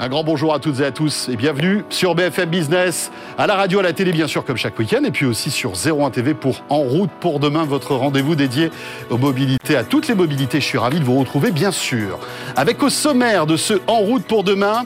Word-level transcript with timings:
Un 0.00 0.08
grand 0.08 0.22
bonjour 0.22 0.54
à 0.54 0.60
toutes 0.60 0.78
et 0.78 0.84
à 0.84 0.92
tous 0.92 1.28
et 1.28 1.34
bienvenue 1.34 1.84
sur 1.90 2.14
BFM 2.14 2.48
Business, 2.48 3.10
à 3.36 3.48
la 3.48 3.56
radio, 3.56 3.80
à 3.80 3.82
la 3.82 3.92
télé 3.92 4.12
bien 4.12 4.28
sûr 4.28 4.44
comme 4.44 4.56
chaque 4.56 4.78
week-end 4.78 5.02
et 5.02 5.10
puis 5.10 5.26
aussi 5.26 5.50
sur 5.50 5.72
01 5.72 6.10
TV 6.10 6.34
pour 6.34 6.60
En 6.68 6.78
route 6.78 7.10
pour 7.18 7.40
demain, 7.40 7.64
votre 7.64 7.96
rendez-vous 7.96 8.36
dédié 8.36 8.70
aux 9.10 9.18
mobilités, 9.18 9.74
à 9.74 9.82
toutes 9.82 10.06
les 10.06 10.14
mobilités. 10.14 10.60
Je 10.60 10.66
suis 10.66 10.78
ravi 10.78 11.00
de 11.00 11.04
vous 11.04 11.18
retrouver 11.18 11.50
bien 11.50 11.72
sûr. 11.72 12.20
Avec 12.54 12.80
au 12.84 12.90
sommaire 12.90 13.44
de 13.46 13.56
ce 13.56 13.74
En 13.88 13.96
route 13.98 14.22
pour 14.22 14.44
demain, 14.44 14.84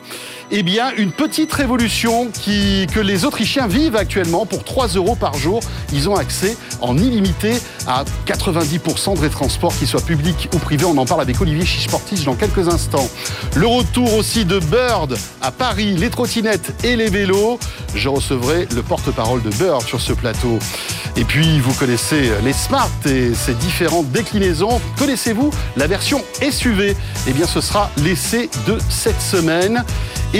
eh 0.54 0.62
bien, 0.62 0.92
une 0.98 1.12
petite 1.12 1.50
révolution 1.50 2.28
qui, 2.30 2.86
que 2.92 3.00
les 3.00 3.24
Autrichiens 3.24 3.66
vivent 3.66 3.96
actuellement 3.96 4.44
pour 4.44 4.64
3 4.64 4.88
euros 4.88 5.14
par 5.14 5.32
jour. 5.34 5.60
Ils 5.94 6.10
ont 6.10 6.14
accès 6.14 6.58
en 6.82 6.98
illimité 6.98 7.54
à 7.86 8.04
90% 8.26 9.18
des 9.18 9.30
transports, 9.30 9.74
qu'ils 9.74 9.88
soient 9.88 10.02
publics 10.02 10.50
ou 10.54 10.58
privés. 10.58 10.84
On 10.84 10.98
en 10.98 11.06
parle 11.06 11.22
avec 11.22 11.40
Olivier 11.40 11.64
Chichportis 11.64 12.24
dans 12.24 12.34
quelques 12.34 12.68
instants. 12.68 13.08
Le 13.56 13.66
retour 13.66 14.14
aussi 14.14 14.44
de 14.44 14.58
Bird 14.58 15.16
à 15.40 15.50
Paris, 15.50 15.96
les 15.96 16.10
trottinettes 16.10 16.74
et 16.84 16.96
les 16.96 17.08
vélos. 17.08 17.58
Je 17.94 18.10
recevrai 18.10 18.68
le 18.74 18.82
porte-parole 18.82 19.42
de 19.42 19.50
Bird 19.50 19.82
sur 19.86 20.02
ce 20.02 20.12
plateau. 20.12 20.58
Et 21.16 21.24
puis, 21.24 21.60
vous 21.60 21.72
connaissez 21.74 22.30
les 22.44 22.52
Smart 22.52 22.90
et 23.06 23.34
ses 23.34 23.54
différentes 23.54 24.10
déclinaisons. 24.12 24.80
Connaissez-vous 24.98 25.50
la 25.76 25.86
version 25.86 26.22
SUV 26.42 26.94
Eh 27.26 27.32
bien, 27.32 27.46
ce 27.46 27.62
sera 27.62 27.90
l'essai 28.02 28.50
de 28.66 28.78
cette 28.90 29.20
semaine. 29.20 29.84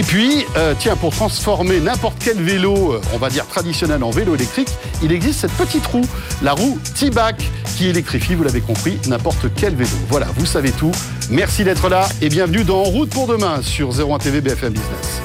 Puis, 0.02 0.44
euh, 0.56 0.74
tiens, 0.78 0.96
pour 0.96 1.14
transformer 1.14 1.80
n'importe 1.80 2.16
quel 2.18 2.40
vélo, 2.40 2.92
euh, 2.92 3.00
on 3.14 3.18
va 3.18 3.30
dire 3.30 3.46
traditionnel, 3.46 4.02
en 4.02 4.10
vélo 4.10 4.34
électrique, 4.34 4.68
il 5.02 5.12
existe 5.12 5.40
cette 5.40 5.52
petite 5.52 5.86
roue, 5.86 6.04
la 6.42 6.52
roue 6.52 6.78
T-Back, 6.98 7.42
qui 7.76 7.88
électrifie, 7.88 8.34
vous 8.34 8.42
l'avez 8.42 8.60
compris, 8.60 8.98
n'importe 9.08 9.46
quel 9.54 9.74
vélo. 9.74 9.90
Voilà, 10.08 10.26
vous 10.36 10.46
savez 10.46 10.72
tout. 10.72 10.92
Merci 11.30 11.64
d'être 11.64 11.88
là 11.88 12.08
et 12.20 12.28
bienvenue 12.28 12.64
dans 12.64 12.80
En 12.80 12.84
route 12.84 13.10
pour 13.10 13.26
demain 13.26 13.62
sur 13.62 13.90
01 13.90 14.18
TV 14.18 14.40
BFM 14.40 14.72
Business. 14.72 15.22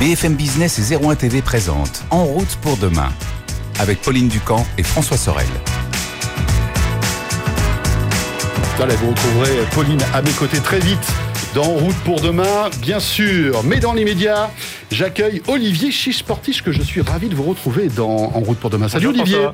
BFM 0.00 0.34
Business 0.34 0.78
et 0.78 0.96
01 0.96 1.16
TV 1.16 1.42
présente 1.42 2.04
En 2.10 2.24
route 2.24 2.56
pour 2.62 2.76
demain 2.76 3.10
avec 3.80 4.00
Pauline 4.00 4.28
Ducamp 4.28 4.64
et 4.76 4.82
François 4.82 5.16
Sorel. 5.16 5.46
Vous 8.80 9.10
retrouverez 9.10 9.58
Pauline 9.74 10.00
à 10.14 10.22
mes 10.22 10.30
côtés 10.30 10.60
très 10.60 10.78
vite 10.78 11.12
dans 11.52 11.64
Route 11.64 11.96
pour 12.04 12.20
demain, 12.20 12.70
bien 12.80 13.00
sûr. 13.00 13.64
Mais 13.64 13.80
dans 13.80 13.92
les 13.92 14.04
médias, 14.04 14.50
j'accueille 14.90 15.42
Olivier 15.48 15.90
Chiche-Portiche, 15.90 16.62
que 16.62 16.72
je 16.72 16.82
suis 16.82 17.00
ravi 17.00 17.28
de 17.28 17.34
vous 17.34 17.42
retrouver 17.44 17.88
dans 17.88 18.08
En 18.08 18.40
route 18.40 18.58
pour 18.58 18.70
demain. 18.70 18.88
Salut 18.88 19.06
Bonjour, 19.08 19.22
Olivier. 19.22 19.48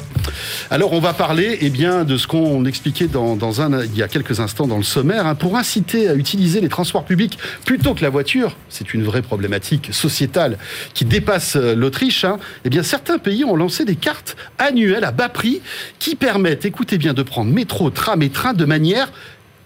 Alors 0.71 0.93
on 0.93 1.01
va 1.01 1.13
parler 1.13 1.59
eh 1.61 1.71
bien, 1.71 2.05
de 2.05 2.17
ce 2.17 2.27
qu'on 2.27 2.65
expliquait 2.65 3.07
dans, 3.09 3.37
dans 3.37 3.61
un, 3.61 3.85
il 3.85 3.97
y 3.97 4.03
a 4.03 4.09
quelques 4.09 4.41
instants 4.41 4.67
dans 4.67 4.77
le 4.77 4.83
sommaire. 4.83 5.27
hein. 5.27 5.35
pour 5.35 5.57
inciter 5.57 6.09
à 6.09 6.15
utiliser 6.15 6.61
les 6.61 6.69
transports 6.69 7.05
publics 7.05 7.39
plutôt 7.65 7.95
que 7.95 8.03
la 8.03 8.11
voiture, 8.11 8.57
c'est 8.69 8.95
une 8.95 9.03
vraie 9.03 9.23
problématique 9.23 9.93
sociétale 9.93 10.59
qui 10.95 11.05
dépasse 11.05 11.57
euh, 11.57 11.75
l'Autriche. 11.75 12.25
hein. 12.25 12.39
Eh 12.65 12.71
bien, 12.71 12.83
certains 12.83 13.19
pays 13.19 13.45
ont 13.45 13.57
lancé 13.57 13.85
des 13.85 13.97
cartes 13.97 14.37
annuelles 14.59 15.05
à 15.05 15.13
bas 15.13 15.29
prix 15.29 15.61
qui 15.99 16.15
permettent, 16.15 16.65
écoutez 16.65 16.99
bien, 16.99 17.15
de 17.15 17.23
prendre 17.23 17.53
métro, 17.53 17.91
tram 17.91 18.23
et 18.23 18.31
train 18.31 18.53
de 18.53 18.65
manière 18.65 19.13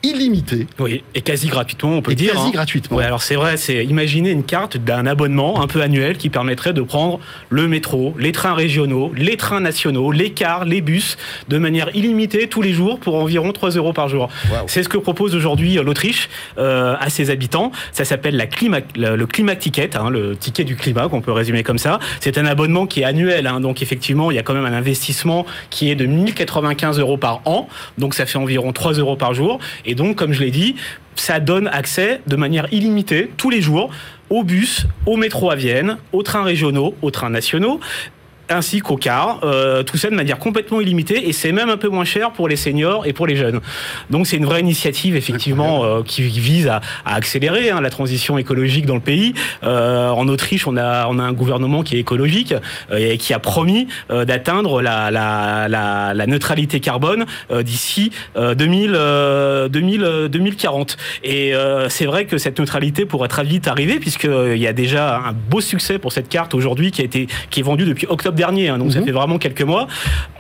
illimitée. 0.03 0.67
Oui, 0.79 1.03
et 1.15 1.23
quasi 1.23 1.49
gratuitement, 1.49 1.91
on 1.93 2.03
peut 2.03 2.13
Et 2.13 2.15
dire. 2.15 2.33
quasi 2.35 2.47
hein. 2.47 2.51
gratuitement. 2.53 2.97
Ouais, 2.99 3.05
alors 3.05 3.23
c'est 3.23 3.35
vrai, 3.35 3.57
c'est 3.57 3.85
imaginer 3.85 4.31
une 4.31 4.45
carte 4.45 4.77
d'un 4.77 5.07
abonnement 5.07 5.61
un 5.61 5.67
peu 5.67 5.83
annuel 5.83 6.17
qui 6.17 6.31
permettrait 6.31 6.73
de 6.73 6.83
prendre 6.83 7.19
le 7.51 7.67
métro, 7.67 8.15
les 8.19 8.31
trains 8.33 8.55
régionaux, 8.55 9.13
les 9.17 9.37
trains 9.37 9.61
nationaux, 9.61 10.13
les 10.13 10.31
cars, 10.31 10.65
les 10.65 10.81
bus, 10.81 11.17
de 11.49 11.59
manière 11.59 11.89
illimitée 11.97 12.49
tous 12.49 12.63
les 12.63 12.73
jours 12.73 13.01
pour 13.01 13.17
environ 13.17 13.53
3 13.53 13.71
euros 13.71 13.93
par 13.93 14.09
jour. 14.09 14.29
C'est 14.69 14.83
ce 14.83 14.89
que 14.89 14.99
propose 14.99 15.35
aujourd'hui 15.35 15.79
euh, 15.79 15.83
l'Autriche 15.83 16.29
euh, 16.59 16.95
à 17.01 17.11
ses 17.11 17.31
habitants. 17.31 17.73
Ça 17.93 18.05
s'appelle 18.05 18.37
la 18.37 18.47
clima, 18.47 18.79
le, 18.97 19.17
le 19.17 19.27
climat 19.27 19.57
ticket, 19.57 19.97
hein, 19.97 20.11
le 20.11 20.37
ticket 20.37 20.65
du 20.65 20.77
climat 20.77 21.09
qu'on 21.09 21.21
peut 21.21 21.33
résumer 21.33 21.63
comme 21.65 21.79
ça. 21.79 21.99
C'est 22.21 22.39
un 22.39 22.47
abonnement 22.47 22.87
qui 22.87 23.01
est 23.01 23.05
annuel, 23.05 23.47
hein, 23.47 23.61
donc 23.61 23.83
effectivement 23.83 24.31
il 24.31 24.35
y 24.37 24.39
a 24.39 24.43
quand 24.43 24.55
même 24.55 24.65
un 24.65 24.73
investissement 24.73 25.45
qui 25.71 25.91
est 25.91 25.97
de 25.97 26.07
1095 26.07 26.99
euros 27.01 27.17
par 27.17 27.41
an, 27.47 27.69
donc 27.99 28.15
ça 28.15 28.27
fait 28.27 28.39
environ 28.39 28.73
3 28.73 28.93
euros 28.95 29.17
par 29.17 29.35
jour. 29.35 29.59
Et 29.87 29.88
donc, 29.95 30.17
comme 30.17 30.33
je 30.33 30.41
l'ai 30.41 30.51
dit, 30.51 30.77
ça 31.15 31.41
donne 31.41 31.69
accès 31.69 32.21
de 32.27 32.37
manière 32.37 32.67
illimitée 32.73 33.31
tous 33.37 33.51
les 33.51 33.61
jours 33.61 33.91
au 34.31 34.45
bus, 34.45 34.87
au 35.07 35.17
métro 35.17 35.51
à 35.51 35.57
Vienne, 35.57 35.97
aux 36.13 36.23
trains 36.23 36.43
régionaux, 36.43 36.95
aux 37.03 37.11
trains 37.11 37.31
nationaux 37.31 37.81
ainsi 38.51 38.81
qu'aux 38.81 38.97
cars, 38.97 39.41
euh, 39.43 39.83
tout 39.83 39.97
ça 39.97 40.11
de 40.11 40.15
manière 40.15 40.39
complètement 40.39 40.81
illimitée 40.81 41.29
et 41.29 41.33
c'est 41.33 41.53
même 41.53 41.71
un 41.71 41.77
peu 41.77 41.89
moins 41.89 42.05
cher 42.05 42.33
pour 42.33 42.49
les 42.49 42.57
seniors 42.57 43.07
et 43.07 43.13
pour 43.13 43.27
les 43.27 43.37
jeunes. 43.37 43.61
Donc 44.11 44.27
c'est 44.27 44.37
une 44.37 44.47
vraie 44.47 44.61
initiative 44.61 45.17
effectivement 45.17 45.85
euh, 45.85 46.03
qui 46.03 46.23
vise 46.23 46.69
à, 46.69 46.81
à 47.05 47.15
accélérer 47.15 47.71
hein, 47.71 47.81
la 47.81 47.91
transition 47.91 48.39
écologique 48.39 48.87
dans 48.87 48.95
le 48.95 49.01
pays. 49.01 49.35
Euh, 49.65 50.09
en 50.11 50.29
Autriche, 50.29 50.67
on 50.67 50.77
a 50.77 51.07
on 51.09 51.19
a 51.19 51.23
un 51.23 51.33
gouvernement 51.33 51.83
qui 51.83 51.97
est 51.97 52.01
écologique 52.01 52.55
euh, 52.91 53.13
et 53.13 53.19
qui 53.19 53.35
a 53.35 53.39
promis 53.39 53.89
euh, 54.11 54.25
d'atteindre 54.25 54.83
la, 54.83 55.11
la, 55.11 55.69
la, 55.69 56.15
la 56.15 56.27
neutralité 56.27 56.81
carbone 56.81 57.27
euh, 57.51 57.63
d'ici 57.63 58.11
euh, 58.37 58.55
2000, 58.55 58.93
euh, 58.95 59.69
2000, 59.69 60.05
euh, 60.05 60.29
2040. 60.29 60.97
Et 61.25 61.55
euh, 61.55 61.89
c'est 61.89 62.07
vrai 62.07 62.25
que 62.25 62.39
cette 62.39 62.59
neutralité 62.59 63.05
pourrait 63.05 63.29
très 63.29 63.45
vite 63.45 63.69
arriver 63.69 63.99
puisqu'il 63.99 64.59
y 64.59 64.67
a 64.67 64.73
déjà 64.73 65.19
un 65.19 65.33
beau 65.33 65.61
succès 65.61 65.99
pour 65.99 66.13
cette 66.13 66.29
carte 66.29 66.55
aujourd'hui 66.55 66.91
qui 66.91 67.03
a 67.03 67.05
été 67.05 67.27
qui 67.51 67.61
est 67.61 67.63
vendue 67.63 67.85
depuis 67.85 68.07
octobre 68.09 68.38
dernier. 68.39 68.71
hein, 68.71 68.79
donc 68.79 68.93
ça 68.93 69.01
Mhm. 69.01 69.05
fait 69.07 69.13
vraiment 69.13 69.37
quelques 69.39 69.63
mois. 69.63 69.87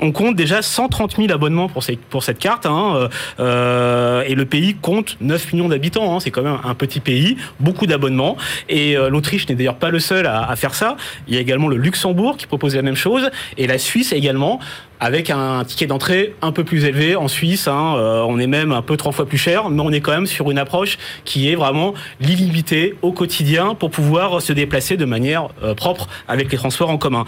On 0.00 0.10
compte 0.12 0.34
déjà 0.36 0.62
130 0.62 1.16
000 1.16 1.31
abonnements 1.31 1.69
pour, 1.69 1.82
ces, 1.82 1.97
pour 1.97 2.22
cette 2.25 2.38
carte. 2.38 2.64
hein, 2.64 2.94
euh, 2.97 3.09
euh, 3.41 4.22
et 4.26 4.34
le 4.34 4.44
pays 4.47 4.75
compte 4.75 5.16
9 5.20 5.53
millions 5.53 5.69
d'habitants. 5.69 6.14
hein, 6.14 6.20
c'est 6.20 6.31
quand 6.31 6.42
même 6.42 6.58
un 6.64 6.75
petit 6.75 7.00
pays, 7.00 7.37
beaucoup 7.60 7.87
d'abonnements. 7.87 8.37
Et 8.69 8.97
euh, 8.97 9.10
l'Autriche 9.10 9.48
n'est 9.48 9.54
d'ailleurs 9.54 9.76
pas 9.76 9.91
le 9.91 9.98
seul 9.98 10.26
à, 10.26 10.48
à 10.48 10.56
faire 10.56 10.75
ça. 10.75 10.97
Il 11.26 11.34
y 11.34 11.37
a 11.37 11.41
également 11.41 11.69
le 11.69 11.76
Luxembourg 11.76 12.37
qui 12.38 12.47
propose 12.47 12.75
la 12.75 12.82
même 12.82 12.97
chose. 12.97 13.31
Et 13.58 13.66
la 13.66 13.78
Suisse 13.78 14.12
également 14.12 14.60
avec 15.00 15.31
un 15.31 15.64
ticket 15.64 15.86
d'entrée 15.86 16.34
un 16.42 16.50
peu 16.53 16.64
plus 16.64 16.84
élevé 16.84 17.14
en 17.16 17.28
Suisse. 17.28 17.69
hein, 17.69 17.94
euh, 17.97 18.22
on 18.28 18.38
est 18.38 18.47
même 18.47 18.72
un 18.72 18.82
peu 18.82 18.97
trois 18.97 19.12
fois 19.12 19.26
plus 19.26 19.38
cher, 19.38 19.70
mais 19.70 19.81
on 19.82 19.91
est 19.92 20.00
quand 20.00 20.12
même 20.12 20.26
sur 20.26 20.50
une 20.50 20.59
approche 20.59 20.98
qui 21.25 21.50
est 21.50 21.54
vraiment 21.54 21.94
l'illimité 22.20 22.94
au 23.03 23.12
quotidien 23.12 23.75
pour 23.75 23.91
pouvoir 23.91 24.42
se 24.42 24.53
déplacer 24.53 24.97
de 24.97 25.04
manière 25.04 25.48
euh, 25.62 25.75
propre 25.75 26.08
avec 26.26 26.50
les 26.50 26.58
transports 26.58 26.91
en 26.91 26.98
commun. 26.98 27.25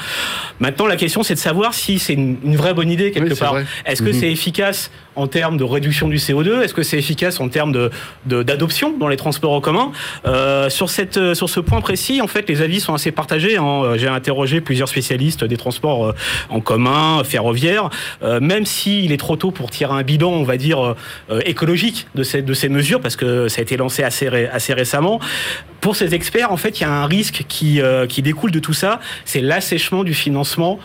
Maintenant, 0.58 0.86
la 0.86 0.96
question, 0.96 1.22
c'est 1.22 1.34
de 1.34 1.38
savoir 1.38 1.74
si 1.74 1.98
c'est 1.98 2.14
une, 2.14 2.36
une 2.44 2.56
vraie 2.56 2.74
bonne 2.74 2.90
idée 2.90 3.10
quelque 3.12 3.32
Oui, 3.32 3.38
part. 3.38 3.56
Est-ce 3.86 4.02
que 4.02 4.08
Mhm. 4.10 4.14
c'est 4.20 4.30
efficace 4.32 4.90
en 5.16 5.26
termes 5.26 5.56
de 5.56 5.64
réduction 5.64 6.08
du 6.08 6.16
CO2 6.16 6.60
Est-ce 6.62 6.74
que 6.74 6.82
c'est 6.82 6.98
efficace 6.98 7.40
en 7.40 7.48
termes 7.48 7.90
d'adoption 8.26 8.96
dans 8.98 9.08
les 9.08 9.16
transports 9.16 9.52
en 9.52 9.60
commun 9.60 9.92
Euh, 10.26 10.68
euh, 10.70 11.34
sur 11.34 11.48
ce 11.48 11.60
point 11.60 11.80
précis, 11.80 12.20
en 12.20 12.26
fait, 12.26 12.48
les 12.48 12.62
avis 12.62 12.80
sont 12.80 12.94
assez 12.94 13.10
partagés. 13.12 13.56
hein. 13.56 13.82
Euh, 13.84 13.98
J'ai 13.98 14.08
interrogé 14.08 14.60
plusieurs 14.60 14.88
spécialistes 14.88 15.44
des 15.44 15.56
transports 15.56 16.14
en 16.48 16.60
commun, 16.60 17.22
ferroviaires. 17.24 17.90
Euh, 18.22 18.40
même 18.40 18.64
s'il 18.66 19.12
est 19.12 19.16
trop 19.16 19.36
tôt 19.36 19.50
pour 19.50 19.70
tirer 19.70 19.92
un 19.94 20.02
bilan, 20.02 20.30
on 20.30 20.42
va 20.44 20.56
dire 20.56 20.94
euh, 21.30 21.40
écologique 21.44 22.06
de 22.14 22.22
ces 22.22 22.68
mesures, 22.68 23.00
parce 23.00 23.16
que 23.16 23.48
ça 23.48 23.60
a 23.60 23.62
été 23.62 23.76
lancé 23.76 24.02
assez 24.02 24.28
ré- 24.28 24.48
assez 24.48 24.72
récemment. 24.74 25.20
Pour 25.80 25.96
ces 25.96 26.14
experts, 26.14 26.52
en 26.52 26.56
fait, 26.56 26.78
il 26.80 26.82
y 26.82 26.86
a 26.86 26.92
un 26.92 27.06
risque 27.06 27.44
qui 27.48 27.80
découle 28.22 28.50
de 28.50 28.58
tout 28.58 28.74
ça, 28.74 29.00
c'est 29.24 29.40
l'assèchement 29.40 30.04
du 30.04 30.14
financement 30.14 30.78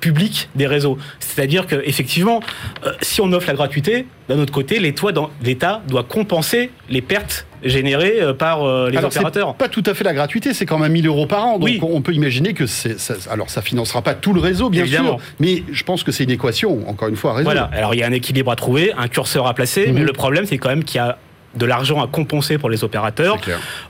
public 0.00 0.48
des 0.54 0.66
réseaux. 0.66 0.98
C'est-à-dire 1.18 1.66
que 1.66 1.76
effectivement, 1.84 2.40
euh, 2.86 2.92
si 3.02 3.20
on 3.20 3.32
offre 3.32 3.46
la 3.48 3.54
gratuité, 3.54 4.06
d'un 4.28 4.38
autre 4.38 4.52
côté, 4.52 4.78
l'État 4.80 5.82
doit 5.88 6.04
compenser 6.04 6.70
les 6.88 7.02
pertes 7.02 7.46
générées 7.62 8.16
euh, 8.20 8.32
par 8.32 8.64
euh, 8.64 8.88
les 8.90 8.96
alors, 8.96 9.10
opérateurs. 9.10 9.54
pas 9.54 9.68
tout 9.68 9.82
à 9.86 9.92
fait 9.92 10.02
la 10.04 10.14
gratuité, 10.14 10.54
c'est 10.54 10.64
quand 10.66 10.78
même 10.78 10.92
1000 10.92 11.06
euros 11.06 11.26
par 11.26 11.44
an. 11.46 11.52
Donc, 11.58 11.64
Oui. 11.64 11.78
on 11.82 12.00
peut 12.00 12.14
imaginer 12.14 12.54
que 12.54 12.66
ça- 12.66 12.90
alors, 13.30 13.50
ça 13.50 13.60
financera 13.60 14.00
pas 14.00 14.14
tout 14.14 14.32
le 14.32 14.40
réseau, 14.40 14.70
bien 14.70 14.82
Évidemment. 14.82 15.18
sûr. 15.18 15.26
Mais 15.40 15.62
je 15.70 15.84
pense 15.84 16.02
que 16.02 16.10
c'est 16.12 16.24
une 16.24 16.30
équation, 16.30 16.88
encore 16.88 17.08
une 17.08 17.16
fois, 17.16 17.32
à 17.32 17.34
résoudre. 17.34 17.52
Voilà. 17.54 17.70
Alors 17.76 17.94
il 17.94 17.98
y 18.00 18.02
a 18.02 18.06
un 18.06 18.12
équilibre 18.12 18.50
à 18.50 18.56
trouver, 18.56 18.92
un 18.96 19.08
curseur 19.08 19.46
à 19.46 19.52
placer, 19.54 19.88
Mhm. 19.88 19.94
mais 19.94 20.00
le 20.04 20.12
problème 20.12 20.46
c'est 20.46 20.56
quand 20.58 20.70
même 20.70 20.84
qu'il 20.84 20.96
y 20.96 21.00
a 21.00 21.18
de 21.54 21.66
l'argent 21.66 22.02
à 22.02 22.06
compenser 22.06 22.56
pour 22.58 22.70
les 22.70 22.82
opérateurs. 22.84 23.36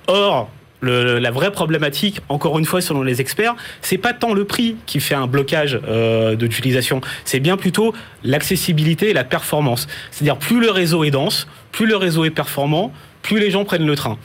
Or, 0.08 0.48
le- 0.80 1.18
la 1.18 1.30
vraie 1.30 1.52
problématique, 1.52 2.20
encore 2.28 2.58
une 2.58 2.64
fois 2.64 2.80
selon 2.80 3.02
les 3.02 3.20
experts, 3.20 3.54
c'est 3.82 3.98
pas 3.98 4.12
tant 4.12 4.32
le 4.34 4.44
prix 4.44 4.76
qui 4.86 5.00
fait 5.00 5.14
un 5.14 5.26
blocage 5.26 5.78
euh, 5.88 6.36
d'utilisation, 6.36 7.00
c'est 7.24 7.40
bien 7.40 7.56
plutôt 7.56 7.92
l'accessibilité 8.24 9.10
et 9.10 9.12
la 9.12 9.24
performance. 9.24 9.86
C'est-à-dire 10.10 10.36
plus 10.36 10.60
le 10.60 10.70
réseau 10.70 11.04
est 11.04 11.10
dense, 11.10 11.46
plus 11.72 11.86
le 11.86 11.96
réseau 11.96 12.24
est 12.24 12.30
performant, 12.30 12.92
plus 13.22 13.38
les 13.38 13.50
gens 13.50 13.64
prennent 13.64 13.86
le 13.86 13.94
train. 13.96 14.18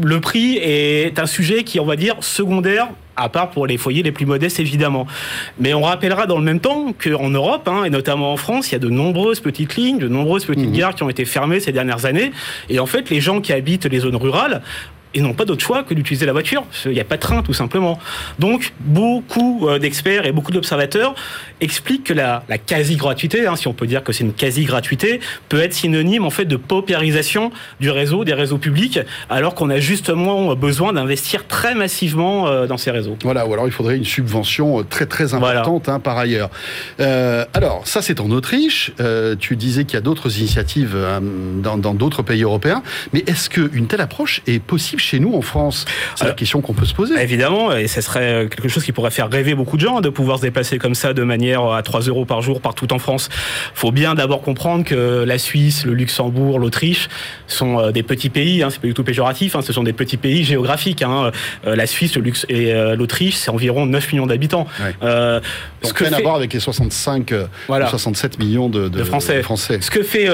Le 0.00 0.20
prix 0.20 0.56
est 0.58 1.18
un 1.18 1.26
sujet 1.26 1.64
qui, 1.64 1.80
on 1.80 1.84
va 1.84 1.96
dire, 1.96 2.14
secondaire, 2.20 2.88
à 3.16 3.28
part 3.28 3.50
pour 3.50 3.66
les 3.66 3.76
foyers 3.76 4.02
les 4.04 4.12
plus 4.12 4.24
modestes, 4.24 4.60
évidemment. 4.60 5.06
Mais 5.58 5.74
on 5.74 5.82
rappellera 5.82 6.26
dans 6.26 6.38
le 6.38 6.44
même 6.44 6.60
temps 6.60 6.94
qu'en 7.02 7.28
Europe, 7.28 7.66
hein, 7.68 7.82
et 7.84 7.90
notamment 7.90 8.32
en 8.32 8.36
France, 8.36 8.68
il 8.70 8.72
y 8.72 8.76
a 8.76 8.78
de 8.78 8.88
nombreuses 8.88 9.40
petites 9.40 9.74
lignes, 9.76 9.98
de 9.98 10.06
nombreuses 10.08 10.44
petites 10.44 10.68
Mhm. 10.70 10.76
gares 10.76 10.94
qui 10.94 11.02
ont 11.02 11.10
été 11.10 11.24
fermées 11.24 11.58
ces 11.58 11.72
dernières 11.72 12.06
années. 12.06 12.30
Et 12.68 12.78
en 12.78 12.86
fait, 12.86 13.10
les 13.10 13.20
gens 13.20 13.40
qui 13.40 13.52
habitent 13.52 13.86
les 13.86 13.98
zones 13.98 14.16
rurales 14.16 14.62
et 15.14 15.20
n'ont 15.20 15.34
pas 15.34 15.44
d'autre 15.44 15.62
choix 15.62 15.82
que 15.82 15.94
d'utiliser 15.94 16.26
la 16.26 16.32
voiture. 16.32 16.64
Il 16.84 16.92
n'y 16.92 17.00
a 17.00 17.04
pas 17.04 17.16
de 17.16 17.20
train, 17.20 17.42
tout 17.42 17.52
simplement. 17.52 17.98
Donc, 18.38 18.72
beaucoup 18.80 19.68
euh, 19.68 19.78
d'experts 19.78 20.26
et 20.26 20.32
beaucoup 20.32 20.52
d'observateurs 20.52 21.14
expliquent 21.60 22.04
que 22.04 22.14
la, 22.14 22.42
quasi-gratuité, 22.66 23.46
hein, 23.46 23.56
si 23.56 23.68
on 23.68 23.72
peut 23.72 23.86
dire 23.86 24.04
que 24.04 24.12
c'est 24.12 24.24
une 24.24 24.32
quasi-gratuité, 24.32 25.20
peut 25.48 25.60
être 25.60 25.74
synonyme 25.74 26.24
en 26.24 26.30
fait 26.30 26.44
de 26.44 26.56
paupérisation 26.56 27.50
du 27.80 27.90
réseau, 27.90 28.24
des 28.24 28.34
réseaux 28.34 28.58
publics, 28.58 29.00
alors 29.28 29.54
qu'on 29.54 29.70
a 29.70 29.78
justement 29.80 30.54
besoin 30.54 30.92
d'investir 30.92 31.46
très 31.46 31.74
massivement 31.74 32.48
euh, 32.48 32.66
dans 32.66 32.76
ces 32.76 32.90
réseaux. 32.90 33.16
Voilà, 33.22 33.46
ou 33.46 33.52
alors 33.52 33.66
il 33.66 33.72
faudrait 33.72 33.96
une 33.96 34.04
subvention 34.04 34.80
euh, 34.80 34.82
très 34.84 35.06
très 35.06 35.34
importante 35.34 35.88
hein, 35.88 36.00
par 36.00 36.18
ailleurs. 36.18 36.50
alors, 36.98 37.82
ça 37.84 38.02
c'est 38.02 38.20
en 38.20 38.30
Autriche. 38.30 38.92
tu 39.40 39.56
disais 39.56 39.84
qu'il 39.84 39.94
y 39.94 39.96
a 39.96 40.00
d'autres 40.00 40.38
initiatives 40.38 40.96
dans 41.62 41.94
d'autres 41.94 42.22
pays 42.22 42.42
européens, 42.42 42.82
mais 43.12 43.24
est-ce 43.26 43.50
qu'une 43.50 43.86
telle 43.86 44.00
approche 44.00 44.42
est 44.46 44.60
possible 44.60 44.99
chez 45.00 45.20
nous 45.20 45.34
en 45.34 45.42
France 45.42 45.84
C'est 46.16 46.26
la 46.26 46.32
question 46.32 46.60
qu'on 46.60 46.74
peut 46.74 46.84
se 46.84 46.94
poser. 46.94 47.20
Évidemment, 47.20 47.72
et 47.72 47.88
ce 47.88 48.00
serait 48.00 48.48
quelque 48.50 48.68
chose 48.68 48.84
qui 48.84 48.92
pourrait 48.92 49.10
faire 49.10 49.30
rêver 49.30 49.54
beaucoup 49.54 49.76
de 49.76 49.82
gens 49.82 49.98
hein, 49.98 50.00
de 50.00 50.08
pouvoir 50.08 50.38
se 50.38 50.42
déplacer 50.42 50.78
comme 50.78 50.94
ça 50.94 51.12
de 51.12 51.22
manière 51.22 51.64
à 51.64 51.82
3 51.82 52.02
euros 52.02 52.24
par 52.24 52.42
jour 52.42 52.60
partout 52.60 52.92
en 52.92 52.98
France. 52.98 53.28
faut 53.74 53.92
bien 53.92 54.14
d'abord 54.14 54.42
comprendre 54.42 54.84
que 54.84 55.24
la 55.24 55.38
Suisse, 55.38 55.84
le 55.84 55.94
Luxembourg, 55.94 56.58
l'Autriche 56.58 57.08
sont 57.46 57.78
euh, 57.78 57.92
des 57.92 58.02
petits 58.02 58.30
pays, 58.30 58.62
hein, 58.62 58.68
c'est 58.70 58.80
pas 58.80 58.86
du 58.86 58.94
tout 58.94 59.04
péjoratif, 59.04 59.56
hein, 59.56 59.62
ce 59.62 59.72
sont 59.72 59.82
des 59.82 59.92
petits 59.92 60.16
pays 60.16 60.44
géographiques. 60.44 61.02
Hein. 61.02 61.30
Euh, 61.66 61.76
la 61.76 61.86
Suisse, 61.86 62.16
le 62.16 62.22
Luxe 62.22 62.46
et 62.48 62.72
euh, 62.72 62.96
l'Autriche, 62.96 63.36
c'est 63.36 63.50
environ 63.50 63.86
9 63.86 64.12
millions 64.12 64.26
d'habitants. 64.26 64.66
ce 65.00 65.92
que 65.92 66.04
rien 66.04 66.12
à 66.12 66.20
voir 66.20 66.36
avec 66.36 66.52
les 66.52 66.60
65, 66.60 67.34
67 67.68 68.38
millions 68.38 68.68
de, 68.68 69.02
Français. 69.04 69.42
Ce 69.80 69.90
que 69.90 70.02
fait 70.02 70.26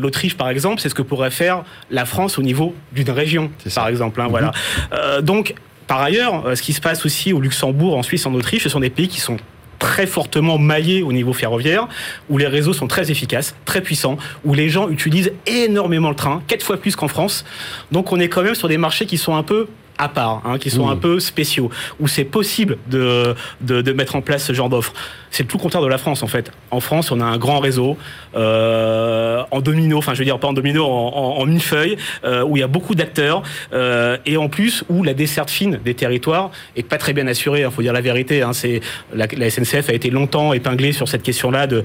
l'Autriche, 0.00 0.36
par 0.36 0.48
exemple, 0.48 0.80
c'est 0.80 0.88
ce 0.88 0.94
que 0.94 1.02
pourrait 1.02 1.30
faire 1.30 1.64
la 1.90 2.04
France 2.04 2.38
au 2.38 2.42
niveau 2.42 2.74
d'une 2.92 3.10
région, 3.10 3.50
par 3.74 3.88
exemple 3.88 3.93
exemple. 3.94 4.20
Hein, 4.20 4.26
voilà. 4.28 4.52
Euh, 4.92 5.20
donc, 5.20 5.54
par 5.86 6.02
ailleurs, 6.02 6.46
euh, 6.46 6.54
ce 6.54 6.62
qui 6.62 6.72
se 6.72 6.80
passe 6.80 7.04
aussi 7.06 7.32
au 7.32 7.40
Luxembourg, 7.40 7.96
en 7.96 8.02
Suisse, 8.02 8.26
en 8.26 8.34
Autriche, 8.34 8.64
ce 8.64 8.68
sont 8.68 8.80
des 8.80 8.90
pays 8.90 9.08
qui 9.08 9.20
sont 9.20 9.36
très 9.78 10.06
fortement 10.06 10.58
maillés 10.58 11.02
au 11.02 11.12
niveau 11.12 11.32
ferroviaire, 11.32 11.88
où 12.30 12.38
les 12.38 12.46
réseaux 12.46 12.72
sont 12.72 12.86
très 12.86 13.10
efficaces, 13.10 13.54
très 13.64 13.80
puissants, 13.80 14.16
où 14.44 14.54
les 14.54 14.68
gens 14.68 14.88
utilisent 14.88 15.32
énormément 15.46 16.08
le 16.08 16.16
train, 16.16 16.42
quatre 16.46 16.64
fois 16.64 16.78
plus 16.78 16.96
qu'en 16.96 17.08
France. 17.08 17.44
Donc 17.92 18.12
on 18.12 18.20
est 18.20 18.28
quand 18.28 18.42
même 18.42 18.54
sur 18.54 18.68
des 18.68 18.78
marchés 18.78 19.06
qui 19.06 19.18
sont 19.18 19.34
un 19.34 19.42
peu 19.42 19.68
à 19.98 20.08
part, 20.08 20.42
hein, 20.44 20.58
qui 20.58 20.70
sont 20.70 20.88
un 20.88 20.96
peu 20.96 21.20
spéciaux, 21.20 21.70
où 22.00 22.08
c'est 22.08 22.24
possible 22.24 22.78
de, 22.88 23.34
de, 23.60 23.80
de, 23.80 23.92
mettre 23.92 24.16
en 24.16 24.22
place 24.22 24.44
ce 24.44 24.52
genre 24.52 24.68
d'offres. 24.68 24.92
C'est 25.30 25.44
tout 25.44 25.56
le 25.56 25.62
contraire 25.62 25.82
de 25.82 25.88
la 25.88 25.98
France 25.98 26.22
en 26.22 26.26
fait. 26.26 26.50
En 26.74 26.80
France, 26.80 27.12
on 27.12 27.20
a 27.20 27.24
un 27.24 27.38
grand 27.38 27.60
réseau 27.60 27.96
euh, 28.34 29.42
en 29.52 29.60
domino, 29.60 29.98
enfin 29.98 30.12
je 30.14 30.18
veux 30.18 30.24
dire 30.24 30.40
pas 30.40 30.48
en 30.48 30.52
domino, 30.52 30.84
en, 30.84 30.88
en, 30.88 31.40
en 31.40 31.46
millefeuille, 31.46 31.96
euh, 32.24 32.42
où 32.42 32.56
il 32.56 32.60
y 32.60 32.62
a 32.62 32.66
beaucoup 32.66 32.96
d'acteurs 32.96 33.42
euh, 33.72 34.16
et 34.26 34.36
en 34.36 34.48
plus 34.48 34.84
où 34.88 35.04
la 35.04 35.14
desserte 35.14 35.50
fine 35.50 35.78
des 35.84 35.94
territoires 35.94 36.50
est 36.76 36.82
pas 36.82 36.98
très 36.98 37.12
bien 37.12 37.28
assurée. 37.28 37.60
Il 37.60 37.64
hein, 37.64 37.70
faut 37.70 37.82
dire 37.82 37.92
la 37.92 38.00
vérité. 38.00 38.42
Hein, 38.42 38.52
c'est 38.52 38.80
la, 39.14 39.26
SNCF 39.50 39.88
a 39.88 39.92
été 39.92 40.10
longtemps 40.10 40.52
épinglée 40.52 40.92
sur 40.92 41.08
cette 41.08 41.22
question-là 41.22 41.68
de, 41.68 41.84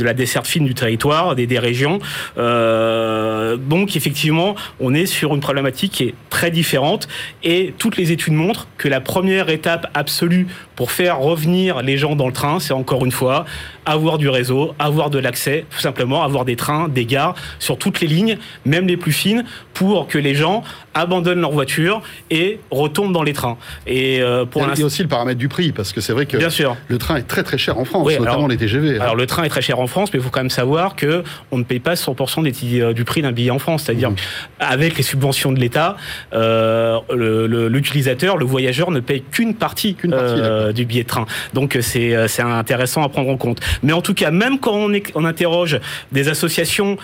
la 0.00 0.14
desserte 0.14 0.46
fine 0.46 0.64
du 0.64 0.74
territoire, 0.74 1.36
des, 1.36 1.46
des 1.46 1.60
régions. 1.60 2.00
Euh, 2.38 3.56
donc 3.56 3.94
effectivement, 3.96 4.56
on 4.80 4.94
est 4.94 5.06
sur 5.06 5.34
une 5.34 5.40
problématique 5.40 5.92
qui 5.92 6.04
est 6.04 6.14
très 6.28 6.50
différente 6.50 7.06
et 7.44 7.72
toutes 7.78 7.96
les 7.96 8.10
études 8.10 8.34
montrent 8.34 8.66
que 8.78 8.88
la 8.88 9.00
première 9.00 9.48
étape 9.48 9.86
absolue 9.94 10.48
pour 10.82 10.90
faire 10.90 11.20
revenir 11.20 11.80
les 11.80 11.96
gens 11.96 12.16
dans 12.16 12.26
le 12.26 12.32
train, 12.32 12.58
c'est 12.58 12.72
encore 12.72 13.04
une 13.04 13.12
fois 13.12 13.44
avoir 13.84 14.18
du 14.18 14.28
réseau, 14.28 14.74
avoir 14.80 15.10
de 15.10 15.18
l'accès, 15.20 15.64
tout 15.70 15.78
simplement 15.78 16.24
avoir 16.24 16.44
des 16.44 16.56
trains, 16.56 16.88
des 16.88 17.06
gares 17.06 17.36
sur 17.60 17.78
toutes 17.78 18.00
les 18.00 18.08
lignes, 18.08 18.36
même 18.64 18.88
les 18.88 18.96
plus 18.96 19.12
fines, 19.12 19.44
pour 19.74 20.08
que 20.08 20.18
les 20.18 20.34
gens 20.34 20.64
abandonnent 20.94 21.40
leur 21.40 21.52
voiture 21.52 22.02
et 22.30 22.60
retournent 22.70 23.12
dans 23.12 23.22
les 23.22 23.32
trains. 23.32 23.56
Et 23.86 24.20
euh, 24.20 24.44
pour 24.44 24.62
il 24.62 24.78
y 24.78 24.82
a 24.82 24.86
aussi 24.86 25.02
le 25.02 25.08
paramètre 25.08 25.38
du 25.38 25.48
prix, 25.48 25.72
parce 25.72 25.92
que 25.92 26.00
c'est 26.00 26.12
vrai 26.12 26.26
que 26.26 26.36
Bien 26.36 26.50
sûr. 26.50 26.76
le 26.88 26.98
train 26.98 27.16
est 27.16 27.22
très 27.22 27.42
très 27.42 27.58
cher 27.58 27.78
en 27.78 27.84
France, 27.84 28.08
notamment 28.18 28.46
les 28.46 28.56
TGV. 28.56 28.96
Hein. 28.96 29.00
Alors 29.00 29.16
le 29.16 29.26
train 29.26 29.44
est 29.44 29.48
très 29.48 29.62
cher 29.62 29.78
en 29.78 29.86
France, 29.86 30.10
mais 30.12 30.18
il 30.18 30.22
faut 30.22 30.30
quand 30.30 30.40
même 30.40 30.50
savoir 30.50 30.96
que 30.96 31.22
on 31.50 31.58
ne 31.58 31.64
paye 31.64 31.80
pas 31.80 31.94
100% 31.94 32.42
des, 32.42 32.80
euh, 32.80 32.92
du 32.92 33.04
prix 33.04 33.22
d'un 33.22 33.32
billet 33.32 33.50
en 33.50 33.58
France, 33.58 33.84
c'est-à-dire 33.84 34.10
mmh. 34.10 34.16
avec 34.60 34.96
les 34.96 35.02
subventions 35.02 35.52
de 35.52 35.60
l'État, 35.60 35.96
euh, 36.32 36.98
l'utilisateur, 37.68 38.36
le, 38.36 38.44
voyageur 38.44 38.90
ne 38.90 39.00
paye 39.00 39.22
qu'une 39.22 39.54
partie, 39.54 39.96
euh, 40.04 40.72
du 40.72 40.84
billet 40.84 41.04
de 41.04 41.08
train. 41.08 41.26
Donc 41.54 41.78
c'est 41.80 42.14
intéressant 42.40 43.02
à 43.02 43.08
prendre 43.08 43.30
en 43.30 43.36
compte. 43.36 43.60
Mais 43.82 43.92
en 43.92 44.02
tout 44.02 44.14
cas, 44.14 44.30
même 44.30 44.58
quand 44.58 44.74
on, 44.74 44.92
est, 44.92 45.10
on 45.14 45.24
interroge 45.24 45.80
des 46.12 46.28
associations 46.28 46.96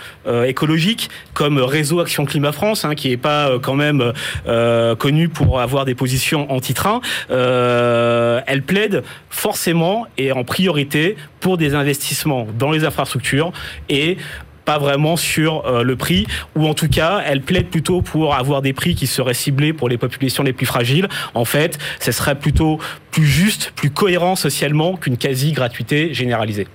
écologiques 0.46 1.08
comme 1.34 1.58
Réseau 1.58 2.00
Action 2.00 2.24
Climat 2.24 2.52
France, 2.52 2.84
hein, 2.84 2.94
qui 2.94 3.10
n'est 3.10 3.16
pas 3.16 3.48
euh, 3.48 3.58
quand 3.58 3.74
même 3.78 4.12
euh, 4.46 4.94
connu 4.94 5.30
pour 5.30 5.60
avoir 5.60 5.86
des 5.86 5.94
positions 5.94 6.50
anti-train, 6.52 7.00
euh, 7.30 8.40
elles 8.46 8.62
plaident 8.62 9.02
forcément 9.30 10.06
et 10.18 10.32
en 10.32 10.44
priorité 10.44 11.16
pour 11.40 11.56
des 11.56 11.74
investissements 11.74 12.46
dans 12.58 12.70
les 12.70 12.84
infrastructures 12.84 13.52
et 13.88 14.18
pas 14.66 14.78
vraiment 14.78 15.16
sur 15.16 15.64
euh, 15.64 15.82
le 15.82 15.96
prix, 15.96 16.26
ou 16.54 16.66
en 16.66 16.74
tout 16.74 16.88
cas, 16.88 17.22
elle 17.24 17.40
plaide 17.40 17.68
plutôt 17.68 18.02
pour 18.02 18.34
avoir 18.34 18.60
des 18.60 18.74
prix 18.74 18.94
qui 18.94 19.06
seraient 19.06 19.32
ciblés 19.32 19.72
pour 19.72 19.88
les 19.88 19.96
populations 19.96 20.42
les 20.42 20.52
plus 20.52 20.66
fragiles. 20.66 21.08
En 21.32 21.46
fait, 21.46 21.78
ce 22.00 22.12
serait 22.12 22.38
plutôt 22.38 22.78
plus 23.10 23.24
juste, 23.24 23.72
plus 23.74 23.88
cohérent 23.88 24.36
socialement 24.36 24.98
qu'une 24.98 25.16
quasi-gratuité 25.16 26.12
généralisée. 26.12 26.66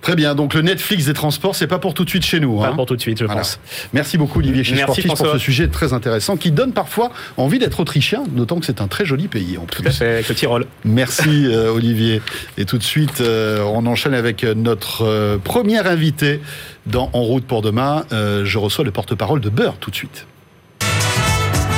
Très 0.00 0.14
bien. 0.14 0.34
Donc 0.34 0.54
le 0.54 0.62
Netflix 0.62 1.06
des 1.06 1.12
transports, 1.12 1.54
c'est 1.54 1.66
pas 1.66 1.78
pour 1.78 1.94
tout 1.94 2.04
de 2.04 2.10
suite 2.10 2.24
chez 2.24 2.40
nous. 2.40 2.58
Pas 2.58 2.68
hein. 2.68 2.72
pour 2.74 2.86
tout 2.86 2.96
de 2.96 3.00
suite, 3.00 3.18
je 3.18 3.26
pense. 3.26 3.60
Merci 3.92 4.18
beaucoup 4.18 4.38
Olivier 4.38 4.64
chez 4.64 4.84
pour 4.84 5.18
ce 5.18 5.38
sujet 5.38 5.68
très 5.68 5.92
intéressant 5.92 6.36
qui 6.36 6.50
donne 6.50 6.72
parfois 6.72 7.10
envie 7.36 7.58
d'être 7.58 7.80
autrichien, 7.80 8.24
d'autant 8.28 8.60
que 8.60 8.66
c'est 8.66 8.80
un 8.80 8.88
très 8.88 9.04
joli 9.04 9.28
pays 9.28 9.58
en 9.58 9.64
plus. 9.64 9.82
Tout 9.82 9.88
à 9.88 9.92
fait, 9.92 10.08
avec 10.08 10.28
le 10.28 10.34
Tyrol. 10.34 10.66
Merci 10.84 11.46
euh, 11.46 11.72
Olivier. 11.72 12.22
Et 12.56 12.64
tout 12.64 12.78
de 12.78 12.82
suite, 12.82 13.20
euh, 13.20 13.62
on 13.62 13.86
enchaîne 13.86 14.14
avec 14.14 14.44
notre 14.44 15.04
euh, 15.04 15.38
première 15.38 15.86
invité 15.86 16.40
dans 16.86 17.10
En 17.12 17.22
route 17.22 17.44
pour 17.44 17.62
demain. 17.62 18.04
je 18.10 18.58
reçois 18.58 18.84
le 18.84 18.90
porte-parole 18.90 19.40
de 19.40 19.50
Beurre 19.50 19.76
tout 19.78 19.90
de 19.90 19.96
suite. 19.96 20.26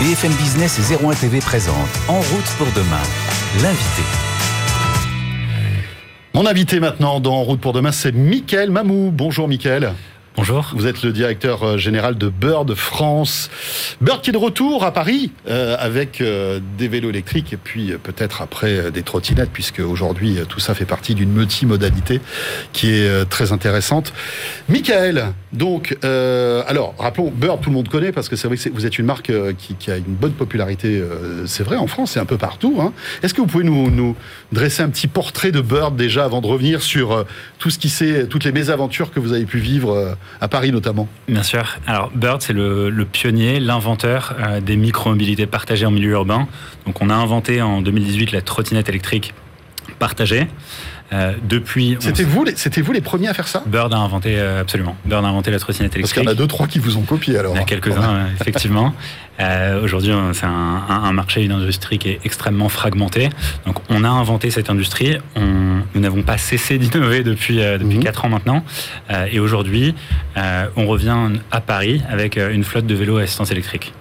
BFM 0.00 0.32
Business 0.32 0.78
et 0.78 1.04
01 1.04 1.14
TV 1.14 1.40
présente 1.40 1.88
En 2.08 2.20
route 2.20 2.54
pour 2.58 2.68
demain. 2.74 3.02
L'invité. 3.62 4.29
Mon 6.32 6.46
invité 6.46 6.78
maintenant 6.78 7.18
dans 7.18 7.42
route 7.42 7.60
pour 7.60 7.72
demain, 7.72 7.90
c'est 7.90 8.12
Mickaël 8.12 8.70
Mamou. 8.70 9.10
Bonjour 9.12 9.48
Mickaël. 9.48 9.94
Bonjour. 10.40 10.72
Vous 10.74 10.86
êtes 10.86 11.02
le 11.02 11.12
directeur 11.12 11.62
euh, 11.62 11.76
général 11.76 12.16
de 12.16 12.30
Bird 12.30 12.74
France. 12.74 13.50
Bird 14.00 14.22
qui 14.22 14.30
est 14.30 14.32
de 14.32 14.38
retour 14.38 14.84
à 14.84 14.90
Paris 14.90 15.32
euh, 15.50 15.76
avec 15.78 16.22
euh, 16.22 16.60
des 16.78 16.88
vélos 16.88 17.10
électriques 17.10 17.52
et 17.52 17.58
puis 17.58 17.92
peut-être 18.02 18.40
après 18.40 18.90
des 18.90 19.02
trottinettes 19.02 19.50
puisque 19.52 19.80
aujourd'hui 19.80 20.38
tout 20.48 20.58
ça 20.58 20.72
fait 20.72 20.86
partie 20.86 21.14
d'une 21.14 21.30
multimodalité 21.30 22.22
qui 22.72 22.90
est 22.90 23.28
très 23.28 23.52
intéressante. 23.52 24.14
Michael, 24.70 25.34
donc, 25.52 25.98
alors 26.02 26.94
rappelons, 26.98 27.30
Bird 27.30 27.60
tout 27.60 27.68
le 27.68 27.74
monde 27.74 27.88
connaît 27.88 28.12
parce 28.12 28.30
que 28.30 28.36
c'est 28.36 28.48
vrai 28.48 28.56
que 28.56 28.70
vous 28.70 28.86
êtes 28.86 28.98
une 28.98 29.04
marque 29.04 29.30
qui, 29.58 29.90
a 29.90 29.98
une 29.98 30.04
bonne 30.04 30.32
popularité, 30.32 31.02
c'est 31.44 31.64
vrai 31.64 31.76
en 31.76 31.86
France 31.86 32.16
et 32.16 32.20
un 32.20 32.24
peu 32.24 32.38
partout. 32.38 32.78
Hein. 32.80 32.94
Est-ce 33.22 33.34
que 33.34 33.42
vous 33.42 33.46
pouvez 33.46 33.64
nous, 33.64 33.90
nous, 33.90 34.16
dresser 34.52 34.82
un 34.82 34.88
petit 34.88 35.08
portrait 35.08 35.52
de 35.52 35.60
Bird 35.60 35.96
déjà 35.96 36.24
avant 36.24 36.40
de 36.40 36.46
revenir 36.46 36.80
sur 36.80 37.26
tout 37.58 37.68
ce 37.68 37.78
qui 37.78 37.90
s'est, 37.90 38.26
toutes 38.26 38.44
les 38.44 38.52
mésaventures 38.52 39.10
que 39.10 39.20
vous 39.20 39.34
avez 39.34 39.44
pu 39.44 39.58
vivre 39.58 40.16
à 40.40 40.48
Paris 40.48 40.72
notamment 40.72 41.08
Bien 41.28 41.42
sûr. 41.42 41.78
Alors 41.86 42.10
Bird, 42.14 42.42
c'est 42.42 42.52
le, 42.52 43.06
pionnier, 43.10 43.60
l'inventeur 43.60 44.34
euh, 44.38 44.60
des 44.60 44.76
micro-mobilités 44.76 45.46
partagées 45.46 45.86
en 45.86 45.90
milieu 45.90 46.10
urbain. 46.10 46.48
Donc 46.86 47.02
on 47.02 47.10
a 47.10 47.14
inventé 47.14 47.62
en 47.62 47.82
2018 47.82 48.32
la 48.32 48.42
trottinette 48.42 48.88
électrique 48.88 49.34
partagée. 49.98 50.48
Euh, 51.12 51.32
depuis. 51.42 51.96
C'était 51.98 52.22
vous, 52.22 52.44
les, 52.44 52.54
c'était 52.54 52.82
vous 52.82 52.92
les 52.92 53.00
premiers 53.00 53.28
à 53.28 53.34
faire 53.34 53.48
ça? 53.48 53.64
Bird 53.66 53.92
a 53.92 53.96
inventé 53.96 54.38
euh, 54.38 54.60
absolument. 54.60 54.96
Bird 55.04 55.24
a 55.24 55.28
inventé 55.28 55.50
la 55.50 55.58
trottinette 55.58 55.94
électrique. 55.96 56.02
Parce 56.02 56.12
qu'il 56.12 56.22
y 56.22 56.26
en 56.26 56.30
a 56.30 56.34
deux 56.34 56.46
trois 56.46 56.68
qui 56.68 56.78
vous 56.78 56.96
ont 56.96 57.02
copié 57.02 57.36
alors. 57.36 57.54
Il 57.54 57.56
y 57.56 57.58
en 57.58 57.62
a 57.62 57.66
quelques-uns 57.66 58.26
effectivement. 58.40 58.94
Euh, 59.40 59.82
aujourd'hui, 59.82 60.12
c'est 60.34 60.44
un, 60.44 60.50
un, 60.88 61.12
marché, 61.12 61.42
une 61.42 61.52
industrie 61.52 61.98
qui 61.98 62.10
est 62.10 62.20
extrêmement 62.24 62.68
fragmentée. 62.68 63.30
Donc, 63.66 63.76
on 63.88 64.04
a 64.04 64.08
inventé 64.08 64.50
cette 64.50 64.70
industrie. 64.70 65.16
On, 65.34 65.69
nous 65.94 66.00
n'avons 66.00 66.22
pas 66.22 66.38
cessé 66.38 66.78
d'innover 66.78 67.22
depuis 67.22 67.56
depuis 67.56 67.96
mhm. 67.96 68.04
quatre 68.04 68.24
ans 68.24 68.28
maintenant. 68.28 68.64
et 69.30 69.40
aujourd'hui, 69.40 69.94
on 70.36 70.86
revient 70.86 71.16
à 71.50 71.60
Paris 71.60 72.02
avec 72.08 72.36
une 72.36 72.64
flotte 72.64 72.86
de 72.86 72.94
vélos 72.94 73.18
à 73.18 73.22
assistance 73.22 73.50
électrique. 73.50 73.92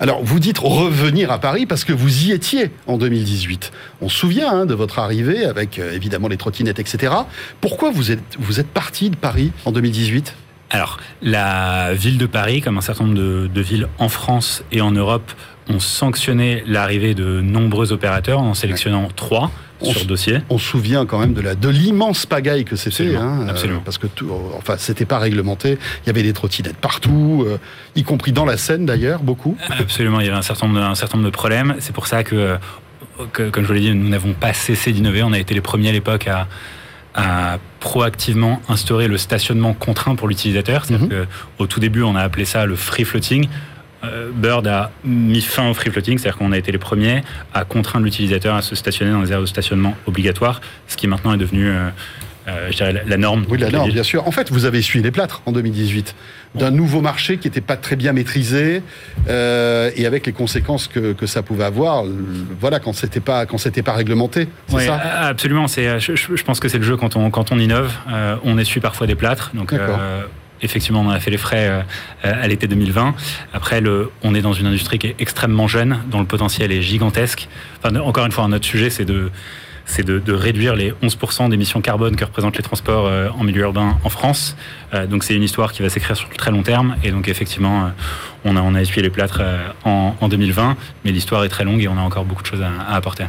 Alors, 0.00 0.22
vous 0.22 0.38
dites 0.38 0.58
revenir 0.58 1.30
à 1.30 1.38
Paris 1.38 1.66
parce 1.66 1.84
que 1.84 1.92
vous 1.92 2.24
y 2.24 2.32
étiez 2.32 2.70
en 2.86 2.98
2018. 2.98 3.72
On 4.00 4.08
se 4.08 4.16
souvient 4.16 4.50
hein, 4.50 4.66
de 4.66 4.74
votre 4.74 4.98
arrivée 4.98 5.44
avec 5.44 5.78
euh, 5.78 5.92
évidemment 5.92 6.28
les 6.28 6.36
trottinettes, 6.36 6.78
etc. 6.78 7.12
Pourquoi 7.60 7.90
vous 7.90 8.10
êtes, 8.10 8.22
vous 8.38 8.60
êtes 8.60 8.68
parti 8.68 9.10
de 9.10 9.16
Paris 9.16 9.52
en 9.64 9.72
2018 9.72 10.34
Alors, 10.70 10.98
la 11.22 11.94
ville 11.94 12.18
de 12.18 12.26
Paris, 12.26 12.60
comme 12.60 12.78
un 12.78 12.82
certain 12.82 13.04
nombre 13.04 13.18
de, 13.48 13.60
villes 13.60 13.88
en 13.98 14.08
France 14.08 14.64
et 14.72 14.80
en 14.80 14.90
Europe, 14.90 15.32
ont 15.68 15.80
sanctionné 15.80 16.62
l'arrivée 16.66 17.14
de 17.14 17.40
nombreux 17.40 17.92
opérateurs 17.92 18.40
en 18.40 18.54
sélectionnant 18.54 19.08
trois 19.14 19.50
sur 19.82 20.04
dossier. 20.06 20.38
On 20.50 20.58
se 20.58 20.66
souvient 20.66 21.06
quand 21.06 21.18
même 21.18 21.34
de 21.34 21.40
la 21.40 21.54
de 21.54 21.68
l'immense 21.68 22.26
pagaille 22.26 22.64
que 22.64 22.76
c'était, 22.76 23.14
hein, 23.14 23.46
absolument. 23.48 23.80
Euh, 23.80 23.84
parce 23.84 23.98
que 23.98 24.06
tout, 24.06 24.30
enfin 24.56 24.74
c'était 24.78 25.04
pas 25.04 25.18
réglementé. 25.18 25.78
Il 26.02 26.06
y 26.06 26.10
avait 26.10 26.22
des 26.22 26.32
trottinettes 26.32 26.76
partout, 26.76 27.44
euh, 27.46 27.58
y 27.94 28.02
compris 28.02 28.32
dans 28.32 28.44
la 28.44 28.56
Seine 28.56 28.86
d'ailleurs, 28.86 29.20
beaucoup. 29.22 29.56
Absolument, 29.78 30.20
il 30.20 30.26
y 30.26 30.28
avait 30.28 30.38
un 30.38 30.42
certain 30.42 30.66
nombre 30.66 30.80
de, 30.80 30.84
un 30.84 30.94
certain 30.94 31.18
nombre 31.18 31.30
de 31.30 31.34
problèmes. 31.34 31.76
C'est 31.78 31.94
pour 31.94 32.06
ça 32.06 32.24
que, 32.24 32.56
que, 33.32 33.50
comme 33.50 33.62
je 33.62 33.68
vous 33.68 33.74
l'ai 33.74 33.80
dit, 33.80 33.94
nous 33.94 34.08
n'avons 34.08 34.32
pas 34.32 34.52
cessé 34.52 34.92
d'innover. 34.92 35.22
On 35.22 35.32
a 35.32 35.38
été 35.38 35.54
les 35.54 35.60
premiers 35.60 35.90
à 35.90 35.92
l'époque 35.92 36.26
à, 36.26 36.48
à 37.14 37.58
proactivement 37.80 38.60
instaurer 38.68 39.08
le 39.08 39.18
stationnement 39.18 39.74
contraint 39.74 40.16
pour 40.16 40.28
l'utilisateur. 40.28 40.84
Mm 40.90 41.26
Au 41.58 41.66
tout 41.66 41.80
début, 41.80 42.02
on 42.02 42.16
a 42.16 42.20
appelé 42.20 42.44
ça 42.44 42.66
le 42.66 42.76
free 42.76 43.04
floating. 43.04 43.48
Euh, 44.04 44.30
Bird 44.32 44.66
a 44.66 44.90
mis 45.04 45.40
fin 45.40 45.68
au 45.68 45.74
free 45.74 45.90
floating, 45.90 46.18
c'est-à-dire 46.18 46.38
qu'on 46.38 46.52
a 46.52 46.58
été 46.58 46.70
les 46.70 46.78
premiers 46.78 47.22
à 47.52 47.64
contraindre 47.64 48.04
l'utilisateur 48.04 48.54
à 48.54 48.62
se 48.62 48.74
stationner 48.74 49.10
dans 49.10 49.22
les 49.22 49.32
aires 49.32 49.40
de 49.40 49.46
stationnement 49.46 49.94
obligatoires, 50.06 50.60
ce 50.86 50.96
qui 50.96 51.08
maintenant 51.08 51.34
est 51.34 51.38
devenu 51.38 51.68
euh, 51.68 51.88
euh, 52.46 52.68
je 52.70 52.76
dirais, 52.76 53.02
la, 53.06 53.16
norme. 53.18 53.44
Oui, 53.50 53.58
la 53.58 53.70
norme, 53.70 53.90
bien 53.90 54.02
sûr. 54.02 54.26
En 54.26 54.30
fait, 54.30 54.50
vous 54.50 54.64
avez 54.64 54.78
essuyé 54.78 55.04
les 55.04 55.10
plâtres 55.10 55.42
en 55.44 55.52
2018 55.52 56.14
d'un 56.54 56.70
nouveau 56.70 57.02
marché 57.02 57.36
qui 57.36 57.46
n'était 57.46 57.60
pas 57.60 57.76
très 57.76 57.94
bien 57.94 58.14
maîtrisé 58.14 58.82
et 59.28 60.06
avec 60.06 60.24
les 60.24 60.32
conséquences 60.32 60.88
que, 60.88 61.12
que 61.12 61.26
ça 61.26 61.42
pouvait 61.42 61.64
avoir. 61.64 62.04
Voilà, 62.58 62.80
quand 62.80 62.94
c'était 62.94 63.20
pas 63.20 63.44
quand 63.44 63.58
c'était 63.58 63.82
pas 63.82 63.92
réglementé. 63.92 64.48
Oui, 64.72 64.86
ça? 64.86 64.96
absolument. 64.96 65.68
C'est, 65.68 66.00
je, 66.00 66.42
pense 66.42 66.58
que 66.58 66.68
c'est 66.68 66.78
le 66.78 66.84
jeu 66.84 66.96
quand 66.96 67.16
on 67.16 67.28
quand 67.28 67.52
on 67.52 67.58
innove. 67.58 67.92
on 68.44 68.56
essuie 68.56 68.80
parfois 68.80 69.06
des 69.06 69.14
plâtres. 69.16 69.50
Donc 69.52 69.74
effectivement, 70.62 71.00
on 71.00 71.10
a 71.10 71.20
fait 71.20 71.30
les 71.30 71.38
frais 71.38 71.68
euh, 71.68 71.82
à 72.22 72.46
l'été 72.48 72.66
2020. 72.66 73.14
Après, 73.52 73.82
on 74.22 74.34
est 74.34 74.42
dans 74.42 74.52
une 74.52 74.66
industrie 74.66 74.98
qui 74.98 75.08
est 75.08 75.16
extrêmement 75.18 75.68
jeune, 75.68 76.00
dont 76.10 76.20
le 76.20 76.26
potentiel 76.26 76.72
est 76.72 76.82
gigantesque. 76.82 77.48
Encore 77.84 78.26
une 78.26 78.32
fois, 78.32 78.44
un 78.44 78.52
autre 78.52 78.66
sujet, 78.66 78.90
c'est 78.90 79.04
de, 79.04 79.30
réduire 80.32 80.74
les 80.74 80.92
11% 81.02 81.48
d'émissions 81.48 81.80
carbone 81.80 82.16
que 82.16 82.24
représentent 82.24 82.56
les 82.56 82.62
transports 82.62 83.06
euh, 83.06 83.28
en 83.30 83.44
milieu 83.44 83.62
urbain 83.62 83.98
en 84.04 84.08
France. 84.08 84.56
Euh, 84.94 85.06
donc 85.06 85.24
c'est 85.24 85.34
une 85.34 85.42
histoire 85.42 85.72
qui 85.72 85.82
va 85.82 85.88
s'écrire 85.88 86.16
sur 86.16 86.28
le 86.28 86.36
très 86.36 86.50
long 86.50 86.62
terme. 86.62 86.96
Et 87.02 87.10
donc 87.10 87.28
effectivement, 87.28 87.90
on, 88.44 88.74
a, 88.74 88.80
essuyé 88.80 89.02
les 89.02 89.10
plâtres 89.10 89.42
en, 89.84 90.28
2020, 90.28 90.76
mais 91.04 91.12
l'histoire 91.12 91.44
est 91.44 91.48
très 91.48 91.64
longue 91.64 91.82
et 91.82 91.88
on 91.88 91.96
a 91.96 92.02
encore 92.02 92.24
beaucoup 92.24 92.42
de 92.42 92.48
choses 92.48 92.62
à, 92.62 92.94
apporter. 92.94 93.24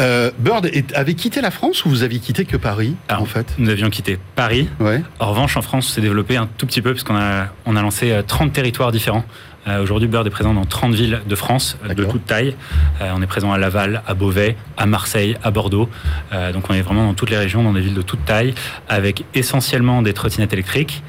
Euh, 0.00 0.30
Bird 0.38 0.68
avait 0.94 1.14
quitté 1.14 1.40
la 1.40 1.52
France 1.52 1.84
ou 1.84 1.88
vous 1.88 2.02
aviez 2.02 2.18
quitté 2.18 2.44
que 2.44 2.56
Paris 2.56 2.96
en 3.08 3.24
fait 3.26 3.54
Nous 3.58 3.70
avions 3.70 3.90
quitté 3.90 4.18
Paris. 4.34 4.68
En 5.20 5.30
revanche, 5.30 5.56
en 5.56 5.62
France, 5.62 5.88
s'est 5.88 6.00
développé 6.00 6.36
un 6.36 6.48
tout 6.58 6.66
petit 6.66 6.82
peu 6.82 6.92
puisqu'on 6.92 7.16
a, 7.16 7.46
on 7.64 7.76
a 7.76 7.82
lancé 7.82 8.12
30 8.26 8.48
euh, 8.48 8.52
territoires 8.52 8.90
différents. 8.90 9.24
Euh, 9.66 9.82
aujourd'hui, 9.82 10.08
Bird 10.08 10.26
est 10.26 10.30
présent 10.30 10.52
dans 10.52 10.64
30 10.64 10.94
villes 10.94 11.20
de 11.26 11.34
France, 11.36 11.78
de 11.88 12.04
toute 12.04 12.26
taille. 12.26 12.54
on 13.00 13.22
est 13.22 13.26
présent 13.26 13.52
à 13.52 13.56
Laval, 13.56 14.02
à 14.06 14.14
Beauvais, 14.14 14.56
à 14.76 14.84
Marseille, 14.84 15.38
à 15.42 15.50
Bordeaux. 15.50 15.88
donc 16.52 16.68
on 16.68 16.74
est 16.74 16.82
vraiment 16.82 17.06
dans 17.06 17.14
toutes 17.14 17.30
les 17.30 17.38
régions, 17.38 17.62
dans 17.62 17.72
des 17.72 17.80
villes 17.80 17.94
de 17.94 18.02
toute 18.02 18.24
taille, 18.26 18.54
avec 18.88 19.24
essentiellement 19.32 20.02
des 20.02 20.12
trottinettes 20.12 20.52
électriques, 20.52 21.02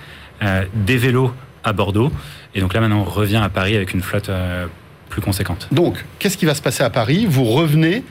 des 0.74 0.96
vélos 0.96 1.34
à 1.65 1.74
Bordeaux. 1.74 2.13
Et 2.54 2.62
donc 2.62 2.74
là, 2.74 2.80
maintenant, 2.80 3.00
on 3.01 3.04
revient 3.04 3.42
à 3.44 3.50
Paris 3.50 3.75
avec 3.75 3.94
une 3.94 4.01
flotte 4.01 4.32
plus 5.10 5.22
conséquente. 5.22 5.68
Donc, 5.74 6.06
qu'est-ce 6.20 6.38
qui 6.38 6.46
va 6.46 6.56
se 6.56 6.62
passer 6.62 6.84
à 6.84 6.89
Paris? 6.89 7.25
Vous 7.27 7.44
revenez 7.44 8.06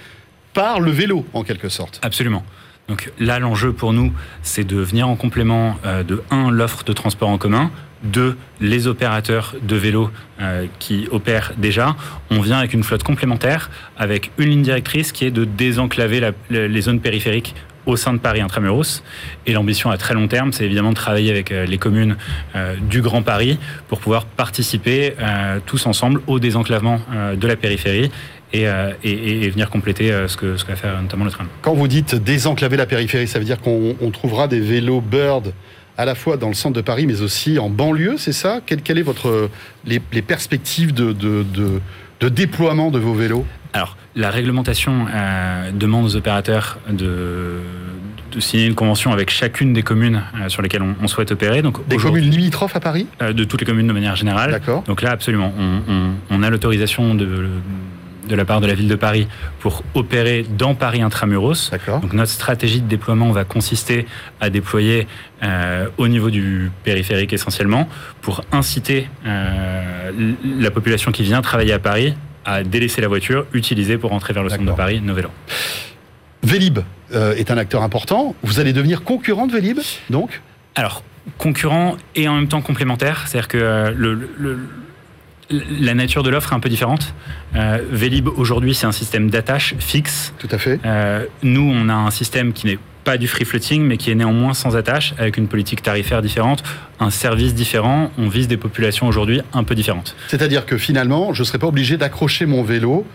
par 0.54 0.80
le 0.80 0.90
vélo, 0.90 1.26
en 1.34 1.42
quelque 1.42 1.68
sorte. 1.68 2.00
Absolument. 2.02 2.44
Donc 2.88 3.10
là, 3.18 3.38
l'enjeu 3.38 3.72
pour 3.72 3.92
nous, 3.92 4.12
c'est 4.42 4.64
de 4.64 4.76
venir 4.76 5.08
en 5.08 5.16
complément 5.16 5.76
euh, 5.84 6.02
de, 6.02 6.22
un, 6.30 6.50
l'offre 6.50 6.84
de 6.84 6.92
transport 6.92 7.28
en 7.28 7.38
commun, 7.38 7.70
deux, 8.02 8.36
les 8.60 8.86
opérateurs 8.86 9.54
de 9.62 9.76
vélo 9.76 10.10
euh, 10.40 10.66
qui 10.78 11.08
opèrent 11.10 11.52
déjà. 11.56 11.96
On 12.30 12.40
vient 12.40 12.58
avec 12.58 12.74
une 12.74 12.84
flotte 12.84 13.02
complémentaire, 13.02 13.70
avec 13.96 14.30
une 14.36 14.50
ligne 14.50 14.62
directrice 14.62 15.12
qui 15.12 15.24
est 15.24 15.30
de 15.30 15.44
désenclaver 15.44 16.32
les 16.50 16.80
zones 16.82 17.00
périphériques 17.00 17.54
au 17.86 17.96
sein 17.96 18.12
de 18.12 18.18
Paris 18.18 18.42
intramuros. 18.42 19.02
Et 19.46 19.54
l'ambition 19.54 19.90
à 19.90 19.96
très 19.96 20.12
long 20.12 20.28
terme, 20.28 20.52
c'est 20.52 20.64
évidemment 20.64 20.90
de 20.90 20.96
travailler 20.96 21.30
avec 21.30 21.52
euh, 21.52 21.64
les 21.64 21.78
communes 21.78 22.16
du 22.82 23.00
Grand 23.00 23.22
Paris 23.22 23.58
pour 23.88 24.00
pouvoir 24.00 24.26
participer 24.26 25.14
tous 25.66 25.86
ensemble 25.86 26.20
au 26.26 26.38
désenclavement 26.38 27.00
de 27.36 27.46
la 27.46 27.56
périphérie 27.56 28.10
euh, 28.54 28.92
et, 29.02 29.48
venir 29.50 29.68
compléter 29.68 30.12
euh, 30.12 30.28
ce 30.28 30.36
que, 30.36 30.56
ce 30.56 30.64
va 30.64 30.76
faire 30.76 31.00
notamment 31.00 31.24
le 31.24 31.30
train. 31.30 31.46
Quand 31.62 31.74
vous 31.74 31.88
dites 31.88 32.14
désenclaver 32.14 32.76
la 32.76 32.86
périphérie, 32.86 33.26
ça 33.26 33.38
veut 33.38 33.44
dire 33.44 33.60
qu'on 33.60 34.10
trouvera 34.12 34.48
des 34.48 34.60
vélos 34.60 35.00
Bird 35.00 35.52
à 35.96 36.04
la 36.04 36.14
fois 36.14 36.36
dans 36.36 36.48
le 36.48 36.54
centre 36.54 36.74
de 36.74 36.80
Paris, 36.80 37.06
mais 37.06 37.20
aussi 37.20 37.58
en 37.58 37.70
banlieue, 37.70 38.16
c'est 38.16 38.32
ça? 38.32 38.60
Quelles 38.64 38.98
est 38.98 39.02
votre, 39.02 39.48
les, 39.84 40.00
perspectives 40.22 40.92
de, 40.92 41.12
de, 41.12 42.28
déploiement 42.28 42.90
de 42.90 42.98
vos 42.98 43.14
vélos? 43.14 43.44
Alors, 43.72 43.96
la 44.16 44.30
réglementation 44.30 45.06
euh, 45.12 45.70
demande 45.72 46.04
aux 46.04 46.16
opérateurs 46.16 46.78
de, 46.90 47.58
de, 48.32 48.40
signer 48.40 48.66
une 48.66 48.74
convention 48.74 49.12
avec 49.12 49.30
chacune 49.30 49.72
des 49.72 49.82
communes 49.82 50.22
sur 50.48 50.62
lesquelles 50.62 50.82
on, 50.82 51.06
souhaite 51.06 51.30
opérer. 51.30 51.62
Donc, 51.62 51.86
des 51.86 51.96
communes 51.96 52.28
limitrophes 52.28 52.74
à 52.74 52.80
Paris? 52.80 53.06
De 53.20 53.44
toutes 53.44 53.60
les 53.60 53.66
communes 53.66 53.86
de 53.86 53.92
manière 53.92 54.16
générale. 54.16 54.50
D'accord. 54.50 54.82
Donc 54.84 55.02
là, 55.02 55.12
absolument. 55.12 55.52
On, 55.58 56.14
on 56.30 56.42
a 56.42 56.50
l'autorisation 56.50 57.14
de 57.14 57.48
de 58.28 58.34
la 58.34 58.44
part 58.44 58.60
de 58.60 58.66
la 58.66 58.74
ville 58.74 58.88
de 58.88 58.94
Paris 58.94 59.28
pour 59.60 59.82
opérer 59.94 60.44
dans 60.56 60.74
Paris 60.74 61.02
intramuros. 61.02 61.70
Donc 62.02 62.12
notre 62.12 62.30
stratégie 62.30 62.80
de 62.80 62.88
déploiement 62.88 63.30
va 63.32 63.44
consister 63.44 64.06
à 64.40 64.50
déployer 64.50 65.06
euh, 65.42 65.88
au 65.98 66.08
niveau 66.08 66.30
du 66.30 66.70
périphérique 66.84 67.32
essentiellement 67.32 67.88
pour 68.20 68.44
inciter 68.52 69.08
euh, 69.26 70.12
la 70.44 70.70
population 70.70 71.12
qui 71.12 71.22
vient 71.22 71.42
travailler 71.42 71.72
à 71.72 71.78
Paris 71.78 72.14
à 72.44 72.62
délaisser 72.62 73.00
la 73.00 73.08
voiture, 73.08 73.46
utiliser 73.54 73.96
pour 73.96 74.10
rentrer 74.10 74.34
vers 74.34 74.42
le 74.42 74.50
centre 74.50 74.64
de 74.64 74.72
Paris 74.72 75.00
nos 75.00 75.14
vélos. 75.14 75.30
Vélib 76.42 76.80
euh, 77.12 77.34
est 77.36 77.50
un 77.50 77.56
acteur 77.56 77.82
important. 77.82 78.34
Vous 78.42 78.60
allez 78.60 78.74
devenir 78.74 79.02
concurrent 79.02 79.46
de 79.46 79.52
Vélib, 79.52 79.78
donc? 80.10 80.42
Alors, 80.74 81.02
concurrent 81.38 81.96
et 82.14 82.28
en 82.28 82.34
même 82.34 82.48
temps 82.48 82.60
complémentaire. 82.60 83.24
C'est-à-dire 83.26 83.48
que 83.48 83.94
le 83.96 84.58
la 85.50 85.94
nature 85.94 86.22
de 86.22 86.30
l'offre 86.30 86.52
est 86.52 86.56
un 86.56 86.60
peu 86.60 86.68
différente. 86.68 87.14
Euh, 87.54 87.78
Vélib 87.90 88.28
aujourd'hui 88.28 88.74
c'est 88.74 88.86
un 88.86 88.92
système 88.92 89.30
d'attache 89.30 89.74
fixe. 89.78 90.32
Tout 90.38 90.48
à 90.50 90.58
fait. 90.58 90.80
Euh, 90.84 91.24
nous 91.42 91.70
on 91.74 91.88
a 91.88 91.94
un 91.94 92.10
système 92.10 92.52
qui 92.52 92.66
n'est 92.66 92.78
pas 93.04 93.18
du 93.18 93.28
free 93.28 93.44
floating 93.44 93.82
mais 93.82 93.96
qui 93.96 94.10
est 94.10 94.14
néanmoins 94.14 94.54
sans 94.54 94.76
attache 94.76 95.14
avec 95.18 95.36
une 95.36 95.48
politique 95.48 95.82
tarifaire 95.82 96.22
différente, 96.22 96.62
un 97.00 97.10
service 97.10 97.54
différent. 97.54 98.10
On 98.18 98.28
vise 98.28 98.48
des 98.48 98.56
populations 98.56 99.06
aujourd'hui 99.06 99.42
un 99.52 99.64
peu 99.64 99.74
différentes. 99.74 100.16
C'est-à-dire 100.28 100.66
que 100.66 100.78
finalement 100.78 101.34
je 101.34 101.42
ne 101.42 101.44
serais 101.44 101.58
pas 101.58 101.66
obligé 101.66 101.96
d'accrocher 101.96 102.46
mon 102.46 102.62
vélo 102.62 103.06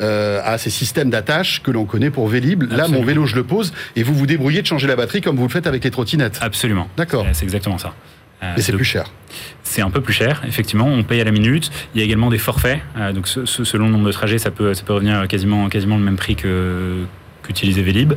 euh, 0.00 0.40
à 0.44 0.58
ces 0.58 0.70
systèmes 0.70 1.08
d'attache 1.08 1.62
que 1.62 1.70
l'on 1.70 1.84
connaît 1.84 2.10
pour 2.10 2.26
Vélib. 2.26 2.64
Là, 2.72 2.88
mon 2.88 3.04
vélo, 3.04 3.26
je 3.26 3.36
le 3.36 3.44
pose 3.44 3.72
et 3.94 4.02
vous 4.02 4.12
vous 4.12 4.26
débrouillez 4.26 4.60
de 4.60 4.66
changer 4.66 4.88
la 4.88 4.96
batterie 4.96 5.20
comme 5.20 5.36
vous 5.36 5.44
le 5.44 5.48
faites 5.48 5.68
avec 5.68 5.84
les 5.84 5.92
trottinettes. 5.92 6.40
Absolument. 6.42 6.88
D'accord. 6.96 7.24
C'est 7.32 7.44
exactement 7.44 7.78
ça. 7.78 7.94
Mais 8.56 8.62
c'est 8.62 8.72
plus 8.72 8.84
cher. 8.84 9.06
C'est 9.62 9.82
un 9.82 9.90
peu 9.90 10.00
plus 10.00 10.12
cher, 10.12 10.42
effectivement. 10.46 10.86
On 10.86 11.02
paye 11.02 11.20
à 11.20 11.24
la 11.24 11.32
minute. 11.32 11.70
Il 11.94 11.98
y 11.98 12.02
a 12.02 12.04
également 12.04 12.30
des 12.30 12.38
forfaits. 12.38 12.80
Euh, 12.96 13.12
donc, 13.12 13.26
selon 13.26 13.86
le 13.86 13.92
nombre 13.92 14.06
de 14.06 14.12
trajets, 14.12 14.38
ça 14.38 14.50
peut, 14.50 14.74
ça 14.74 14.84
peut 14.84 14.92
revenir 14.92 15.26
quasiment, 15.26 15.68
quasiment 15.68 15.96
le 15.96 16.04
même 16.04 16.16
prix 16.16 16.36
que 16.36 17.04
qu'utiliser 17.42 17.82
Vélib. 17.82 18.14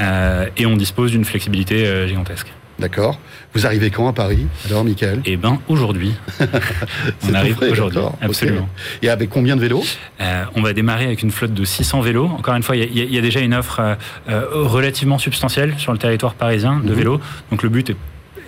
Euh, 0.00 0.48
et 0.56 0.66
on 0.66 0.76
dispose 0.76 1.12
d'une 1.12 1.24
flexibilité 1.24 1.86
euh, 1.86 2.06
gigantesque. 2.06 2.52
D'accord. 2.78 3.18
Vous 3.54 3.64
arrivez 3.64 3.90
quand 3.90 4.06
à 4.06 4.12
Paris 4.12 4.46
Alors, 4.66 4.84
Michael? 4.84 5.22
Eh 5.24 5.38
bien, 5.38 5.60
aujourd'hui. 5.68 6.12
on 7.26 7.32
arrive 7.32 7.56
aujourd'hui. 7.62 8.00
Absolument. 8.20 8.68
Et 9.00 9.08
avec 9.08 9.30
combien 9.30 9.56
de 9.56 9.62
vélos? 9.62 9.82
On 10.54 10.60
va 10.60 10.74
démarrer 10.74 11.06
avec 11.06 11.22
une 11.22 11.30
flotte 11.30 11.54
de 11.54 11.64
600 11.64 12.02
vélos. 12.02 12.26
Encore 12.26 12.54
une 12.54 12.62
fois, 12.62 12.76
il 12.76 13.14
y, 13.14 13.16
a 13.16 13.22
déjà 13.22 13.40
une 13.40 13.54
offre 13.54 13.96
relativement 14.26 15.16
substantielle 15.16 15.74
sur 15.78 15.92
le 15.92 15.98
territoire 15.98 16.34
parisien 16.34 16.80
de 16.80 16.90
mhm. 16.90 16.98
vélos. 16.98 17.20
Donc, 17.50 17.62
le 17.62 17.70
but 17.70 17.88
est 17.88 17.96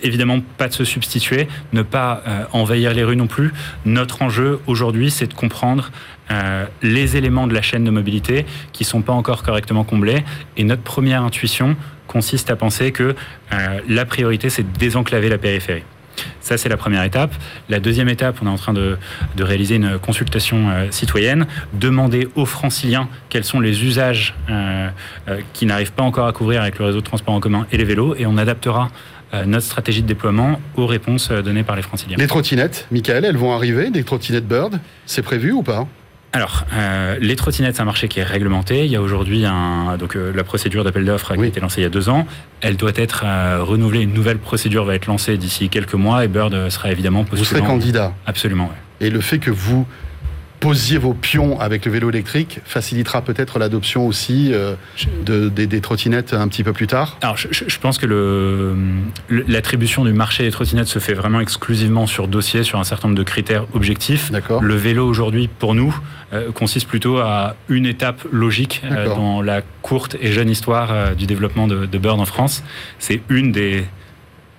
évidemment 0.03 0.39
pas 0.57 0.67
de 0.67 0.73
se 0.73 0.83
substituer, 0.83 1.47
ne 1.73 1.81
pas 1.81 2.23
euh, 2.27 2.43
envahir 2.51 2.93
les 2.93 3.03
rues 3.03 3.15
non 3.15 3.27
plus. 3.27 3.53
Notre 3.85 4.21
enjeu 4.21 4.59
aujourd'hui, 4.67 5.11
c'est 5.11 5.27
de 5.27 5.33
comprendre 5.33 5.91
euh, 6.31 6.65
les 6.81 7.17
éléments 7.17 7.47
de 7.47 7.53
la 7.53 7.61
chaîne 7.61 7.83
de 7.83 7.91
mobilité 7.91 8.45
qui 8.73 8.83
sont 8.83 9.01
pas 9.01 9.13
encore 9.13 9.43
correctement 9.43 9.83
comblés. 9.83 10.23
Et 10.57 10.63
notre 10.63 10.83
première 10.83 11.23
intuition 11.23 11.75
consiste 12.07 12.49
à 12.49 12.55
penser 12.55 12.91
que 12.91 13.15
euh, 13.53 13.79
la 13.87 14.05
priorité, 14.05 14.49
c'est 14.49 14.63
de 14.63 14.77
désenclaver 14.77 15.29
la 15.29 15.37
périphérie. 15.37 15.83
Ça, 16.41 16.57
c'est 16.57 16.67
la 16.67 16.75
première 16.75 17.03
étape. 17.03 17.33
La 17.69 17.79
deuxième 17.79 18.09
étape, 18.09 18.37
on 18.41 18.47
est 18.47 18.49
en 18.49 18.57
train 18.57 18.73
de, 18.73 18.97
réaliser 19.37 19.75
une 19.75 19.97
consultation 19.99 20.67
citoyenne, 20.91 21.47
demander 21.73 22.27
aux 22.35 22.45
franciliens 22.45 23.07
quels 23.29 23.45
sont 23.45 23.61
les 23.61 23.85
usages 23.85 24.35
qui 25.53 25.65
n'arrivent 25.65 25.93
pas 25.93 26.03
encore 26.03 26.27
à 26.27 26.33
couvrir 26.33 26.61
avec 26.61 26.77
le 26.77 26.85
réseau 26.85 26.99
de 26.99 27.05
transport 27.05 27.35
en 27.35 27.39
commun 27.39 27.67
et 27.71 27.77
les 27.77 27.85
vélos, 27.85 28.15
et 28.17 28.25
on 28.25 28.37
adaptera 28.37 28.89
euh, 28.89 29.18
notre 29.45 29.65
stratégie 29.65 30.01
de 30.01 30.07
déploiement 30.07 30.59
aux 30.75 30.87
réponses 30.87 31.29
euh, 31.31 31.41
données 31.41 31.63
par 31.63 31.75
les 31.75 31.81
franciliens. 31.81 32.17
Les 32.17 32.27
trottinettes, 32.27 32.87
Michael, 32.91 33.25
elles 33.25 33.37
vont 33.37 33.53
arriver, 33.53 33.89
des 33.89 34.03
trottinettes 34.03 34.47
Bird, 34.47 34.79
c'est 35.05 35.21
prévu 35.21 35.51
ou 35.51 35.63
pas? 35.63 35.87
Alors, 36.31 36.65
euh, 36.73 37.17
les 37.19 37.35
trottinettes, 37.35 37.75
c'est 37.75 37.81
un 37.81 37.85
marché 37.85 38.07
qui 38.07 38.19
est 38.19 38.23
réglementé. 38.23 38.85
Il 38.85 38.91
y 38.91 38.95
a 38.95 39.01
aujourd'hui 39.01 39.45
un, 39.45 39.97
donc 39.97 40.15
euh, 40.15 40.31
la 40.35 40.43
procédure 40.43 40.83
d'appel 40.83 41.03
d'offres 41.03 41.33
qui 41.33 41.41
a 41.41 41.45
été 41.45 41.59
lancée 41.59 41.81
il 41.81 41.83
y 41.83 41.87
a 41.87 41.89
deux 41.89 42.07
ans. 42.07 42.27
Elle 42.61 42.77
doit 42.77 42.91
être 42.95 43.23
euh, 43.25 43.63
renouvelée. 43.63 44.01
Une 44.01 44.13
nouvelle 44.13 44.37
procédure 44.37 44.85
va 44.85 44.93
être 44.93 45.07
lancée 45.07 45.37
d'ici 45.37 45.69
quelques 45.69 45.95
mois 45.95 46.23
et 46.23 46.27
Bird 46.27 46.69
sera 46.69 46.91
évidemment 46.91 47.23
postulant. 47.23 47.39
Vous 47.39 47.45
serez 47.45 47.61
candidat. 47.61 48.13
Absolument. 48.27 48.65
Ouais. 48.65 49.07
Et 49.07 49.09
le 49.09 49.21
fait 49.21 49.39
que 49.39 49.49
vous 49.49 49.87
posiez 50.59 50.97
vos 50.97 51.13
pions 51.13 51.59
avec 51.59 51.85
le 51.85 51.91
vélo 51.91 52.09
électrique 52.09 52.59
facilitera 52.65 53.21
peut-être 53.21 53.59
l'adoption 53.59 54.05
aussi 54.05 54.53
euh, 54.53 54.75
de, 55.25 55.49
des, 55.49 55.81
trottinettes 55.81 56.33
un 56.33 56.47
petit 56.47 56.63
peu 56.63 56.73
plus 56.73 56.87
tard? 56.87 57.17
Alors, 57.21 57.37
je, 57.37 57.79
pense 57.79 57.97
que 57.97 58.75
l'attribution 59.29 60.03
du 60.03 60.13
marché 60.13 60.43
des 60.43 60.51
trottinettes 60.51 60.87
se 60.87 60.99
fait 60.99 61.13
vraiment 61.13 61.39
exclusivement 61.39 62.07
sur 62.07 62.27
dossier, 62.27 62.63
sur 62.63 62.79
un 62.79 62.83
certain 62.83 63.07
nombre 63.07 63.17
de 63.17 63.23
critères 63.23 63.65
objectifs. 63.73 64.31
Le 64.61 64.75
vélo 64.75 65.07
aujourd'hui, 65.07 65.47
pour 65.47 65.75
nous, 65.75 65.97
euh, 66.33 66.51
consiste 66.51 66.87
plutôt 66.87 67.17
à 67.17 67.55
une 67.69 67.85
étape 67.85 68.25
logique 68.31 68.81
euh, 68.83 69.07
dans 69.07 69.41
la 69.41 69.61
courte 69.81 70.17
et 70.21 70.31
jeune 70.31 70.49
histoire 70.49 71.15
du 71.15 71.25
développement 71.25 71.67
de, 71.67 71.85
de 71.85 71.97
Bird 71.97 72.19
en 72.19 72.25
France. 72.25 72.63
C'est 72.99 73.21
une 73.29 73.51
des 73.51 73.85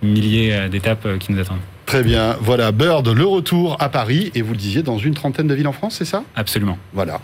milliers 0.02 0.68
d'étapes 0.70 1.06
qui 1.18 1.32
nous 1.32 1.40
attendent. 1.40 1.58
Très 1.90 2.04
bien. 2.04 2.36
Voilà, 2.40 2.70
Bird, 2.70 3.08
le 3.08 3.24
retour 3.24 3.76
à 3.80 3.88
Paris. 3.88 4.30
Et 4.36 4.42
vous 4.42 4.52
le 4.52 4.58
disiez, 4.58 4.84
dans 4.84 4.96
une 4.96 5.14
trentaine 5.14 5.48
de 5.48 5.54
villes 5.54 5.66
en 5.66 5.72
France, 5.72 5.96
c'est 5.98 6.04
ça? 6.04 6.22
Absolument. 6.36 6.78
Voilà. 6.92 7.20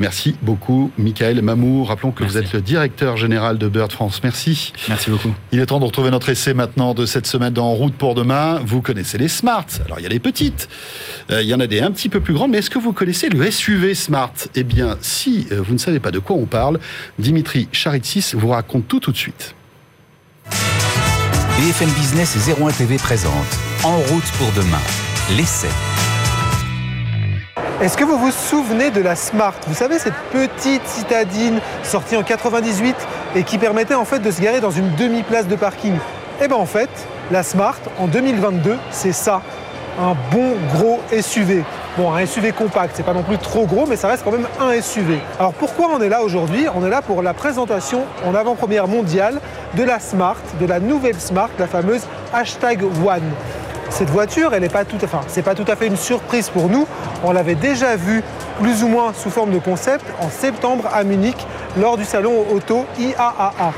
Merci 0.00 0.34
beaucoup, 0.42 0.90
Michael 0.98 1.40
Mamou. 1.40 1.84
Rappelons 1.84 2.10
que 2.10 2.24
vous 2.24 2.36
êtes 2.36 2.52
le 2.52 2.60
directeur 2.60 3.16
général 3.16 3.58
de 3.58 3.68
Bird 3.68 3.92
France. 3.92 4.20
Merci. 4.24 4.72
Merci 4.88 5.10
beaucoup. 5.10 5.32
Il 5.52 5.60
est 5.60 5.66
temps 5.66 5.78
de 5.78 5.84
retrouver 5.84 6.10
notre 6.10 6.30
essai 6.30 6.52
maintenant 6.52 6.94
de 6.94 7.06
cette 7.06 7.28
semaine 7.28 7.52
dans 7.52 7.70
Route 7.70 7.94
pour 7.94 8.16
demain. 8.16 8.60
Vous 8.66 8.82
connaissez 8.82 9.18
les 9.18 9.28
Smart. 9.28 9.66
Alors, 9.86 10.00
il 10.00 10.02
y 10.02 10.06
a 10.06 10.08
les 10.08 10.18
petites. 10.18 10.68
Euh, 11.30 11.40
il 11.40 11.46
y 11.46 11.54
en 11.54 11.60
a 11.60 11.68
des 11.68 11.78
un 11.78 11.92
petit 11.92 12.08
peu 12.08 12.18
plus 12.18 12.34
grandes. 12.34 12.50
Mais 12.50 12.58
est-ce 12.58 12.70
que 12.70 12.80
vous 12.80 12.92
connaissez 12.92 13.28
le 13.28 13.48
SUV 13.48 13.94
Smart? 13.94 14.34
Eh 14.56 14.64
bien, 14.64 14.98
si 15.00 15.46
euh, 15.52 15.62
vous 15.62 15.74
ne 15.74 15.78
savez 15.78 16.00
pas 16.00 16.10
de 16.10 16.18
quoi 16.18 16.34
on 16.34 16.46
parle, 16.46 16.80
Dimitri 17.20 17.68
Charitsis 17.70 18.32
vous 18.34 18.48
raconte 18.48 18.88
tout 18.88 18.98
tout 18.98 19.12
de 19.12 19.16
suite. 19.16 19.54
BFM 21.58 21.88
Business 21.90 22.36
et 22.36 22.62
01 22.62 22.70
TV 22.70 22.98
présente 22.98 23.58
En 23.82 23.96
route 23.96 24.30
pour 24.38 24.52
demain, 24.52 24.78
l'essai. 25.36 25.66
Est-ce 27.82 27.96
que 27.96 28.04
vous 28.04 28.16
vous 28.16 28.30
souvenez 28.30 28.92
de 28.92 29.00
la 29.00 29.16
Smart 29.16 29.54
Vous 29.66 29.74
savez, 29.74 29.98
cette 29.98 30.14
petite 30.30 30.86
citadine 30.86 31.58
sortie 31.82 32.16
en 32.16 32.22
98 32.22 32.94
et 33.34 33.42
qui 33.42 33.58
permettait 33.58 33.96
en 33.96 34.04
fait 34.04 34.20
de 34.20 34.30
se 34.30 34.40
garer 34.40 34.60
dans 34.60 34.70
une 34.70 34.94
demi-place 34.94 35.48
de 35.48 35.56
parking? 35.56 35.96
Eh 36.40 36.46
bien 36.46 36.56
en 36.56 36.64
fait, 36.64 36.90
la 37.32 37.42
Smart 37.42 37.80
en 37.98 38.06
2022, 38.06 38.78
c'est 38.92 39.10
ça. 39.10 39.42
Un 39.98 40.14
bon 40.30 40.54
gros 40.72 41.00
SUV. 41.10 41.64
Bon, 41.98 42.14
un 42.14 42.24
SUV 42.24 42.52
compact, 42.52 42.92
c'est 42.94 43.02
pas 43.02 43.12
non 43.12 43.24
plus 43.24 43.38
trop 43.38 43.66
gros, 43.66 43.84
mais 43.84 43.96
ça 43.96 44.06
reste 44.06 44.22
quand 44.22 44.30
même 44.30 44.46
un 44.60 44.80
SUV. 44.80 45.18
Alors 45.40 45.52
pourquoi 45.52 45.88
on 45.92 46.00
est 46.00 46.08
là 46.08 46.22
aujourd'hui? 46.22 46.66
On 46.76 46.86
est 46.86 46.90
là 46.90 47.02
pour 47.02 47.22
la 47.22 47.34
présentation 47.34 48.04
en 48.24 48.36
avant-première 48.36 48.86
mondiale 48.86 49.40
de 49.74 49.82
la 49.82 49.98
Smart, 49.98 50.36
de 50.60 50.66
la 50.66 50.78
nouvelle 50.78 51.18
Smart, 51.18 51.48
la 51.58 51.66
fameuse 51.66 52.02
hashtag 52.32 52.84
One. 52.84 53.32
Cette 53.90 54.10
voiture, 54.10 54.54
elle 54.54 54.60
n'est 54.60 54.68
pas 54.68 54.84
tout, 54.84 54.96
c'est 55.26 55.42
pas 55.42 55.56
tout 55.56 55.64
à 55.66 55.74
fait 55.74 55.88
une 55.88 55.96
surprise 55.96 56.50
pour 56.50 56.68
nous. 56.68 56.86
On 57.24 57.32
l'avait 57.32 57.56
déjà 57.56 57.96
vue 57.96 58.22
plus 58.60 58.84
ou 58.84 58.88
moins 58.88 59.12
sous 59.12 59.30
forme 59.30 59.50
de 59.50 59.58
concept 59.58 60.04
en 60.20 60.30
septembre 60.30 60.84
à 60.94 61.02
Munich 61.02 61.48
lors 61.76 61.96
du 61.96 62.04
salon 62.04 62.44
auto 62.54 62.86
IAAA. 63.00 63.72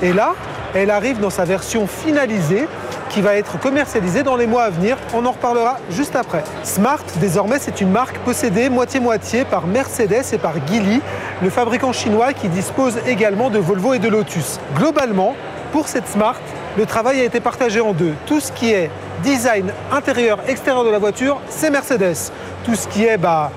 Et 0.00 0.14
là, 0.14 0.34
elle 0.74 0.90
arrive 0.90 1.20
dans 1.20 1.28
sa 1.28 1.44
version 1.44 1.86
finalisée 1.86 2.68
qui 3.10 3.20
va 3.20 3.34
être 3.36 3.58
commercialisé 3.58 4.22
dans 4.22 4.36
les 4.36 4.46
mois 4.46 4.64
à 4.64 4.70
venir. 4.70 4.96
On 5.14 5.24
en 5.26 5.32
reparlera 5.32 5.78
juste 5.90 6.16
après. 6.16 6.44
Smart, 6.62 7.02
désormais, 7.20 7.58
c'est 7.58 7.80
une 7.80 7.90
marque 7.90 8.18
possédée 8.18 8.68
moitié-moitié 8.68 9.44
par 9.44 9.66
Mercedes 9.66 10.24
et 10.32 10.38
par 10.38 10.54
Geely, 10.66 11.00
le 11.42 11.50
fabricant 11.50 11.92
chinois 11.92 12.32
qui 12.32 12.48
dispose 12.48 12.98
également 13.06 13.50
de 13.50 13.58
Volvo 13.58 13.94
et 13.94 13.98
de 13.98 14.08
Lotus. 14.08 14.58
Globalement, 14.76 15.34
pour 15.72 15.88
cette 15.88 16.08
Smart, 16.08 16.36
le 16.76 16.86
travail 16.86 17.20
a 17.20 17.24
été 17.24 17.40
partagé 17.40 17.80
en 17.80 17.92
deux. 17.92 18.14
Tout 18.26 18.40
ce 18.40 18.52
qui 18.52 18.72
est 18.72 18.90
design 19.22 19.72
intérieur, 19.92 20.38
extérieur 20.46 20.84
de 20.84 20.90
la 20.90 20.98
voiture, 20.98 21.40
c'est 21.48 21.70
Mercedes. 21.70 22.32
Tout 22.64 22.74
ce 22.74 22.86
qui 22.88 23.04
est 23.04 23.16
bah, 23.16 23.50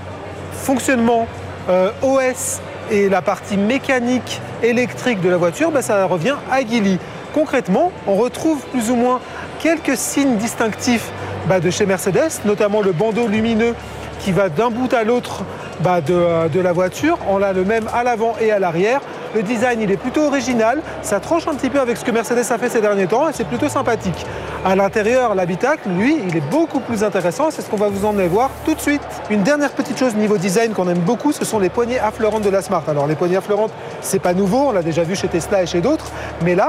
fonctionnement, 0.53 1.27
euh, 1.70 1.91
OS 2.01 2.62
et 2.91 3.10
la 3.10 3.22
partie 3.22 3.58
mécanique 3.58 4.41
électrique 4.63 5.22
de 5.22 5.29
la 5.29 5.38
voiture, 5.38 5.72
bah, 5.72 5.82
ça 5.82 6.06
revient 6.06 6.36
à 6.51 6.62
Geely. 6.62 6.98
Concrètement, 7.34 7.91
on 8.08 8.15
retrouve 8.15 8.65
plus 8.68 8.89
ou 8.89 8.96
moins 8.96 9.20
quelques 9.60 9.98
signes 9.98 10.38
distinctifs 10.38 11.12
bah, 11.48 11.60
de 11.60 11.70
chez 11.70 11.86
Mercedes, 11.86 12.42
notamment 12.46 12.82
le 12.82 12.92
bandeau 12.92 13.28
lumineux 13.28 13.75
qui 14.20 14.32
va 14.32 14.50
d'un 14.50 14.70
bout 14.70 14.94
à 14.94 15.04
l'autre 15.04 15.44
bah, 15.82 16.01
de, 16.01 16.48
de, 16.50 16.60
la 16.60 16.74
voiture. 16.74 17.18
On 17.30 17.38
l'a 17.38 17.54
le 17.54 17.63
même 17.63 17.88
à 17.94 18.04
l'avant 18.04 18.36
et 18.42 18.51
à 18.51 18.60
l'arrière. 18.60 19.01
Le 19.36 19.44
design, 19.44 19.80
il 19.82 19.92
est 19.92 19.98
plutôt 19.98 20.24
original. 20.24 20.82
Ça 21.04 21.20
tranche 21.20 21.48
un 21.48 21.54
petit 21.54 21.70
peu 21.70 21.80
avec 21.80 21.98
ce 21.98 22.04
que 22.04 22.12
Mercedes 22.12 22.51
a 22.51 22.58
fait 22.58 22.70
ces 22.70 22.82
derniers 22.82 23.08
temps 23.08 23.30
et 23.30 23.34
c'est 23.34 23.48
plutôt 23.48 23.70
sympathique. 23.70 24.25
À 24.66 24.75
l'intérieur, 24.75 25.36
l'habitacle, 25.36 25.88
lui, 25.89 26.18
il 26.28 26.36
est 26.36 26.50
beaucoup 26.50 26.80
plus 26.80 27.04
intéressant. 27.04 27.50
C'est 27.51 27.62
ce 27.62 27.70
qu'on 27.70 27.78
va 27.78 27.88
vous 27.88 28.06
emmener 28.06 28.28
voir 28.28 28.50
tout 28.66 28.74
de 28.74 28.82
suite. 28.82 29.01
Une 29.30 29.44
dernière 29.44 29.72
petite 29.72 29.98
chose 29.98 30.16
niveau 30.16 30.38
design 30.38 30.74
qu'on 30.74 30.89
aime 30.89 31.00
beaucoup, 31.00 31.32
ce 31.32 31.45
sont 31.45 31.60
les 31.60 31.69
poignées 31.69 32.00
affleurantes 32.00 32.43
de 32.43 32.50
la 32.50 32.62
Smart. 32.62 32.84
Alors 32.88 33.08
les 33.08 33.15
poignées 33.15 33.38
affleurantes, 33.38 33.72
c'est 34.02 34.19
pas 34.19 34.34
nouveau. 34.34 34.69
On 34.69 34.72
l'a 34.72 34.82
déjà 34.82 35.04
vu 35.04 35.15
chez 35.15 35.28
Tesla 35.28 35.63
et 35.63 35.67
chez 35.67 35.80
d'autres. 35.80 36.12
Mais 36.43 36.56
là, 36.56 36.67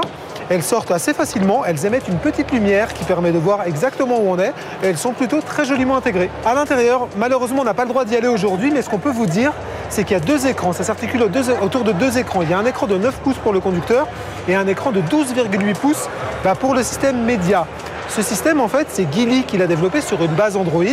elles 0.51 0.63
sortent 0.63 0.91
assez 0.91 1.13
facilement, 1.13 1.63
elles 1.63 1.85
émettent 1.85 2.09
une 2.09 2.17
petite 2.17 2.51
lumière 2.51 2.93
qui 2.93 3.05
permet 3.05 3.31
de 3.31 3.37
voir 3.37 3.65
exactement 3.65 4.17
où 4.19 4.29
on 4.29 4.37
est 4.37 4.53
et 4.83 4.87
elles 4.87 4.97
sont 4.97 5.13
plutôt 5.13 5.39
très 5.39 5.63
joliment 5.63 5.95
intégrées. 5.95 6.29
À 6.45 6.53
l'intérieur, 6.53 7.07
malheureusement, 7.15 7.61
on 7.61 7.63
n'a 7.63 7.73
pas 7.73 7.83
le 7.83 7.89
droit 7.89 8.03
d'y 8.03 8.17
aller 8.17 8.27
aujourd'hui, 8.27 8.69
mais 8.69 8.81
ce 8.81 8.89
qu'on 8.89 8.97
peut 8.97 9.11
vous 9.11 9.27
dire, 9.27 9.53
c'est 9.89 10.03
qu'il 10.03 10.11
y 10.11 10.19
a 10.19 10.23
deux 10.23 10.47
écrans. 10.47 10.73
Ça 10.73 10.83
s'articule 10.83 11.23
autour 11.23 11.85
de 11.85 11.93
deux 11.93 12.17
écrans. 12.17 12.41
Il 12.41 12.49
y 12.49 12.53
a 12.53 12.59
un 12.59 12.65
écran 12.65 12.85
de 12.85 12.97
9 12.97 13.15
pouces 13.19 13.37
pour 13.37 13.53
le 13.53 13.61
conducteur 13.61 14.07
et 14.49 14.55
un 14.55 14.67
écran 14.67 14.91
de 14.91 14.99
12,8 14.99 15.73
pouces 15.75 16.09
bah, 16.43 16.55
pour 16.55 16.73
le 16.73 16.83
système 16.83 17.23
média. 17.23 17.65
Ce 18.09 18.21
système, 18.21 18.59
en 18.59 18.67
fait, 18.67 18.87
c'est 18.89 19.07
Geely 19.09 19.43
qui 19.43 19.57
l'a 19.57 19.67
développé 19.67 20.01
sur 20.01 20.21
une 20.21 20.33
base 20.33 20.57
Android. 20.57 20.83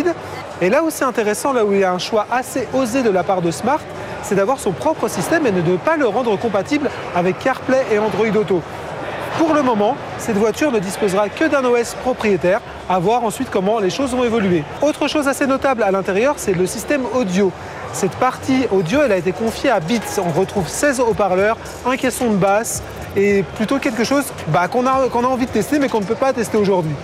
Et 0.63 0.71
là 0.71 0.85
où 0.85 0.91
c'est 0.91 1.05
intéressant, 1.05 1.53
là 1.53 1.65
où 1.65 1.73
il 1.73 1.81
y 1.81 1.85
a 1.85 1.93
un 1.93 1.99
choix 1.99 2.29
assez 2.31 2.69
osé 2.73 3.03
de 3.03 3.11
la 3.11 3.25
part 3.25 3.43
de 3.43 3.51
Smart, 3.51 3.81
c'est 4.23 4.37
d'avoir 4.37 4.61
son 4.61 4.71
propre 4.71 5.09
système 5.09 5.47
et 5.47 5.51
de 5.51 5.63
ne 5.63 5.77
pas 5.77 5.97
le 5.97 6.07
rendre 6.07 6.39
compatible 6.39 6.89
avec 7.17 7.41
CarPlay 7.41 7.85
et 7.93 7.99
Android 7.99 8.29
Auto. 8.37 8.63
Pour 9.39 9.55
le 9.55 9.63
moment, 9.63 9.97
cette 10.19 10.37
voiture 10.37 10.73
ne 10.73 10.81
disposera 10.81 11.29
que 11.29 11.45
d'un 11.45 11.65
OS 11.65 11.95
propriétaire, 11.95 12.61
à 12.89 12.99
voir 12.99 13.23
ensuite 13.23 13.51
comment 13.51 13.79
les 13.79 13.89
choses 13.89 14.11
vont 14.11 14.25
évoluer. 14.25 14.65
Autre 14.83 15.07
chose 15.07 15.29
assez 15.29 15.47
notable 15.47 15.85
à 15.85 15.93
l'intérieur, 15.93 16.35
c'est 16.39 16.55
le 16.55 16.67
système 16.67 17.03
audio. 17.15 17.53
Cette 17.93 18.17
partie 18.17 18.67
audio, 18.73 19.01
elle 19.05 19.13
a 19.13 19.17
été 19.17 19.31
confiée 19.31 19.71
à 19.71 19.79
Beats. 19.79 20.21
On 20.21 20.37
retrouve 20.37 20.69
16 20.69 21.01
haut-parleurs, 21.01 21.57
un 21.87 21.97
caisson 21.97 22.31
de 22.31 22.37
basse 22.37 22.83
et 23.17 23.45
plutôt 23.55 23.79
quelque 23.79 24.03
chose 24.03 24.25
bah, 24.49 24.67
qu'on 24.67 24.87
a, 24.87 24.91
a 24.91 25.27
envie 25.27 25.47
de 25.47 25.51
tester 25.53 25.79
mais 25.79 25.89
qu'on 25.89 26.01
ne 26.01 26.05
peut 26.05 26.17
pas 26.17 26.33
tester 26.33 26.59
aujourd'hui. 26.59 26.95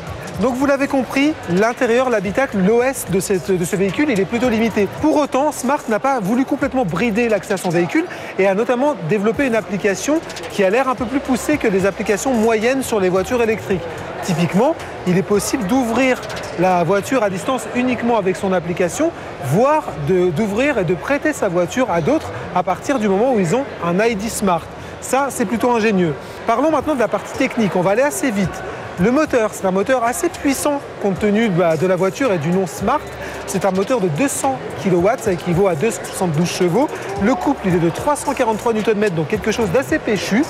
Donc 0.41 0.57
vous 0.57 0.67
l'avez 0.67 0.89
compris, 0.89 1.33
l'intérieur, 1.49 2.11
l'habitacle, 2.11 2.59
l'OS 2.59 3.07
de, 3.09 3.21
ce 3.21 3.77
véhicule, 3.77 4.11
il 4.11 4.19
est 4.19 4.25
plutôt 4.25 4.49
limité. 4.49 4.89
Pour 5.01 5.17
autant, 5.17 5.53
Smart 5.53 5.81
n'a 5.89 6.01
pas 6.01 6.19
voulu 6.19 6.45
complètement 6.45 6.85
brider 6.85 7.29
l'accès 7.29 7.55
à 7.55 7.57
son 7.57 7.71
véhicule 7.71 8.05
et 8.39 8.49
a 8.49 8.55
notamment 8.55 8.97
développé 9.09 9.47
une 9.47 9.55
application 9.55 10.21
qui 10.51 10.65
a 10.65 10.71
l'air 10.71 10.89
un 10.89 10.97
peu 10.97 11.05
plus 11.05 11.21
poussée 11.21 11.57
que 11.57 11.69
les 11.69 11.87
applications 11.87 12.35
moyennes 12.35 12.83
sur 12.83 12.99
les 12.99 13.11
voitures 13.11 13.43
électriques. 13.43 13.83
Typiquement, 14.25 14.75
il 15.07 15.17
est 15.19 15.23
possible 15.23 15.67
d'ouvrir 15.67 16.21
la 16.59 16.83
voiture 16.83 17.23
à 17.23 17.31
distance 17.31 17.67
uniquement 17.77 18.17
avec 18.17 18.35
son 18.35 18.53
application, 18.53 19.13
voire 19.45 19.85
d'ouvrir 20.09 20.79
et 20.79 20.85
de 20.85 20.95
prêter 20.95 21.33
sa 21.33 21.49
voiture 21.49 21.91
à 21.93 22.01
d'autres 22.01 22.33
à 22.57 22.65
partir 22.65 22.99
du 22.99 23.09
moment 23.09 23.35
où 23.35 23.39
ils 23.39 23.55
ont 23.55 23.65
un 23.85 24.05
ID 24.05 24.29
Smart. 24.29 24.63
Ça, 25.01 25.29
c'est 25.31 25.45
plutôt 25.45 25.71
ingénieux. 25.71 26.15
Parlons 26.47 26.71
maintenant 26.71 26.95
de 26.95 27.01
la 27.01 27.09
partie 27.09 27.37
technique. 27.39 27.77
On 27.77 27.83
va 27.83 27.93
aller 27.93 28.03
assez 28.03 28.31
vite. 28.31 28.63
Le 29.01 29.11
moteur, 29.11 29.51
c'est 29.53 29.67
un 29.67 29.73
moteur 29.73 30.05
assez 30.05 30.29
puissant 30.29 30.81
compte 31.03 31.19
tenu 31.19 31.49
bah, 31.49 31.77
de 31.77 31.85
la 31.85 31.97
voiture 31.97 32.33
et 32.33 32.39
du 32.39 32.51
nom 32.51 32.69
Smart. 32.69 33.01
C'est 33.49 33.65
un 33.65 33.73
moteur 33.73 34.01
de 34.01 34.07
200 34.07 34.57
kW, 34.85 35.09
ça 35.19 35.33
équivaut 35.33 35.67
à 35.67 35.75
272 35.75 36.49
chevaux. 36.49 36.89
Le 37.21 37.35
couple, 37.35 37.63
il 37.67 37.75
est 37.75 37.81
de 37.81 37.91
343 37.91 38.73
Nm, 38.73 39.11
donc 39.11 39.27
quelque 39.27 39.51
chose 39.51 39.69
d'assez 39.71 39.99
péchu. 39.99 40.45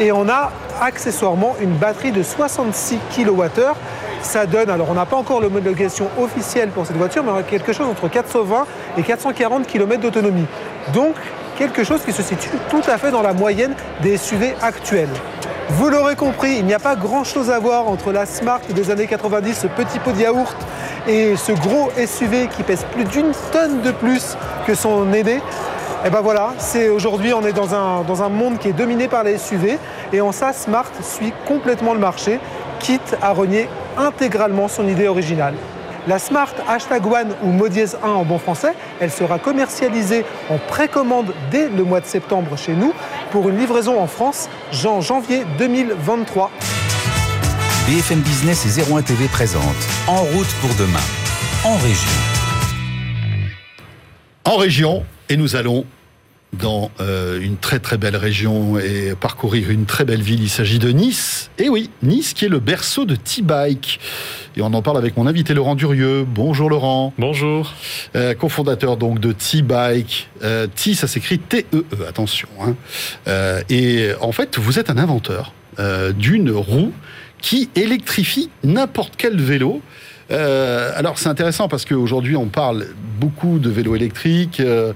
Et 0.00 0.12
on 0.12 0.30
a 0.30 0.50
accessoirement 0.80 1.56
une 1.60 1.74
batterie 1.74 2.10
de 2.10 2.22
66 2.22 2.98
kWh. 3.14 3.50
Ça 4.22 4.46
donne, 4.46 4.70
alors 4.70 4.88
on 4.90 4.94
n'a 4.94 5.04
pas 5.04 5.16
encore 5.16 5.42
l'homologation 5.42 6.08
officielle 6.18 6.70
pour 6.70 6.86
cette 6.86 6.96
voiture, 6.96 7.22
mais 7.22 7.32
on 7.32 7.36
a 7.36 7.42
quelque 7.42 7.74
chose 7.74 7.86
entre 7.86 8.08
420 8.08 8.64
et 8.96 9.02
440 9.02 9.66
km 9.66 10.00
d'autonomie. 10.00 10.46
Donc 10.94 11.16
quelque 11.58 11.84
chose 11.84 12.00
qui 12.02 12.12
se 12.12 12.22
situe 12.22 12.48
tout 12.70 12.82
à 12.88 12.96
fait 12.96 13.10
dans 13.10 13.22
la 13.22 13.34
moyenne 13.34 13.74
des 14.02 14.16
SUV 14.16 14.54
actuels. 14.62 15.10
Vous 15.70 15.88
l'aurez 15.88 16.14
compris, 16.14 16.56
il 16.58 16.66
n'y 16.66 16.74
a 16.74 16.78
pas 16.78 16.94
grand-chose 16.94 17.50
à 17.50 17.58
voir 17.58 17.88
entre 17.88 18.12
la 18.12 18.26
Smart 18.26 18.60
des 18.68 18.90
années 18.90 19.06
90, 19.06 19.54
ce 19.54 19.66
petit 19.66 19.98
pot 19.98 20.12
de 20.12 20.20
yaourt, 20.20 20.56
et 21.08 21.36
ce 21.36 21.52
gros 21.52 21.90
SUV 21.96 22.48
qui 22.48 22.62
pèse 22.62 22.84
plus 22.92 23.04
d'une 23.04 23.32
tonne 23.50 23.80
de 23.80 23.90
plus 23.90 24.36
que 24.66 24.74
son 24.74 25.10
aîné. 25.12 25.40
Et 26.04 26.10
ben 26.10 26.20
voilà, 26.20 26.52
c'est 26.58 26.90
aujourd'hui 26.90 27.32
on 27.32 27.46
est 27.46 27.54
dans 27.54 27.74
un, 27.74 28.02
dans 28.02 28.22
un 28.22 28.28
monde 28.28 28.58
qui 28.58 28.68
est 28.68 28.72
dominé 28.74 29.08
par 29.08 29.24
les 29.24 29.38
SUV 29.38 29.78
et 30.12 30.20
en 30.20 30.32
ça 30.32 30.52
Smart 30.52 30.90
suit 31.02 31.32
complètement 31.48 31.94
le 31.94 32.00
marché, 32.00 32.40
quitte 32.78 33.16
à 33.22 33.32
renier 33.32 33.66
intégralement 33.96 34.68
son 34.68 34.86
idée 34.86 35.08
originale. 35.08 35.54
La 36.06 36.18
Smart 36.18 36.52
Hashtag 36.68 37.06
One 37.06 37.34
ou 37.42 37.46
Modiez 37.46 37.96
1 38.02 38.06
en 38.06 38.24
bon 38.24 38.38
français, 38.38 38.74
elle 39.00 39.10
sera 39.10 39.38
commercialisée 39.38 40.26
en 40.50 40.58
précommande 40.58 41.32
dès 41.50 41.70
le 41.70 41.82
mois 41.82 42.00
de 42.00 42.04
septembre 42.04 42.58
chez 42.58 42.72
nous 42.72 42.92
pour 43.34 43.48
une 43.48 43.58
livraison 43.58 44.00
en 44.00 44.06
France 44.06 44.48
en 44.84 45.00
janvier 45.00 45.42
2023. 45.58 46.52
BFM 47.88 48.20
Business 48.20 48.78
et 48.78 48.92
01 48.92 49.02
TV 49.02 49.26
présente 49.26 49.64
En 50.06 50.22
route 50.22 50.46
pour 50.60 50.70
demain, 50.76 51.00
en 51.64 51.76
région. 51.78 52.12
En 54.44 54.56
région, 54.56 55.04
et 55.28 55.36
nous 55.36 55.56
allons 55.56 55.84
dans 56.54 56.90
euh, 57.00 57.40
une 57.40 57.56
très 57.56 57.78
très 57.78 57.98
belle 57.98 58.16
région 58.16 58.78
et 58.78 59.14
parcourir 59.18 59.70
une 59.70 59.86
très 59.86 60.04
belle 60.04 60.22
ville. 60.22 60.42
Il 60.42 60.48
s'agit 60.48 60.78
de 60.78 60.90
Nice. 60.90 61.50
Et 61.58 61.68
oui, 61.68 61.90
Nice 62.02 62.34
qui 62.34 62.44
est 62.44 62.48
le 62.48 62.60
berceau 62.60 63.04
de 63.04 63.16
T-Bike. 63.16 64.00
Et 64.56 64.62
on 64.62 64.72
en 64.72 64.82
parle 64.82 64.98
avec 64.98 65.16
mon 65.16 65.26
invité 65.26 65.54
Laurent 65.54 65.74
Durieux. 65.74 66.24
Bonjour 66.26 66.70
Laurent. 66.70 67.12
Bonjour. 67.18 67.72
Euh, 68.16 68.34
cofondateur 68.34 68.96
donc 68.96 69.20
de 69.20 69.32
T-Bike. 69.32 70.28
Euh, 70.42 70.66
T, 70.66 70.94
ça 70.94 71.06
s'écrit 71.06 71.38
T-E-E, 71.38 71.84
-E, 71.92 72.08
attention. 72.08 72.48
Hein. 72.60 72.74
Euh, 73.28 73.62
et 73.68 74.10
en 74.20 74.32
fait, 74.32 74.58
vous 74.58 74.78
êtes 74.78 74.90
un 74.90 74.98
inventeur 74.98 75.52
d'une 76.16 76.52
roue 76.52 76.92
qui 77.40 77.68
électrifie 77.74 78.48
n'importe 78.62 79.14
quel 79.18 79.40
vélo. 79.40 79.82
Euh, 80.30 80.90
alors 80.96 81.18
c'est 81.18 81.28
intéressant 81.28 81.68
parce 81.68 81.84
qu'aujourd'hui 81.84 82.36
on 82.36 82.46
parle 82.46 82.86
beaucoup 83.20 83.58
de 83.58 83.68
vélos 83.70 83.94
électriques, 83.94 84.60
euh, 84.60 84.92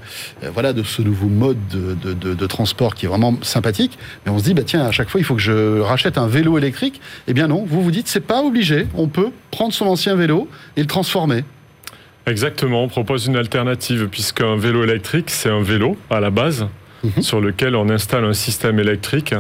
voilà, 0.55 0.73
de 0.73 0.83
ce 0.83 1.03
nouveau 1.03 1.29
mode 1.29 1.59
de, 1.69 1.95
de, 1.95 2.15
de, 2.15 2.35
de, 2.35 2.47
transport 2.47 2.95
qui 2.95 3.07
est 3.07 3.09
vraiment 3.09 3.37
sympathique. 3.43 3.99
Mais 4.25 4.33
on 4.33 4.39
se 4.39 4.45
dit 4.45 4.55
bah 4.55 4.63
tiens 4.65 4.85
à 4.87 4.91
chaque 4.91 5.09
fois 5.11 5.21
il 5.21 5.25
faut 5.25 5.35
que 5.35 5.43
je 5.43 5.81
rachète 5.81 6.19
un 6.19 6.27
vélo 6.27 6.57
électrique. 6.57 7.01
Eh 7.27 7.35
bien 7.35 7.49
non, 7.49 7.65
vous 7.69 7.83
vous 7.83 7.91
dites 7.91 8.09
c'est 8.09 8.21
pas 8.21 8.43
obligé. 8.43 8.87
On 8.95 9.09
peut 9.09 9.31
prendre 9.51 9.73
son 9.73 9.87
ancien 9.87 10.15
vélo 10.15 10.49
et 10.77 10.81
le 10.81 10.87
transformer. 10.87 11.45
Exactement, 12.27 12.85
on 12.85 12.89
propose 12.89 13.27
une 13.27 13.37
alternative 13.37 14.09
puisqu'un 14.09 14.57
vélo 14.57 14.85
électrique 14.85 15.31
c'est 15.31 15.51
un 15.51 15.63
vélo 15.63 15.97
à 16.11 16.21
la 16.21 16.31
base 16.31 16.67
-hmm. 17.05 17.23
sur 17.23 17.41
lequel 17.41 17.75
on 17.77 17.89
installe 17.89 18.25
un 18.25 18.33
système 18.33 18.79
électrique 18.79 19.35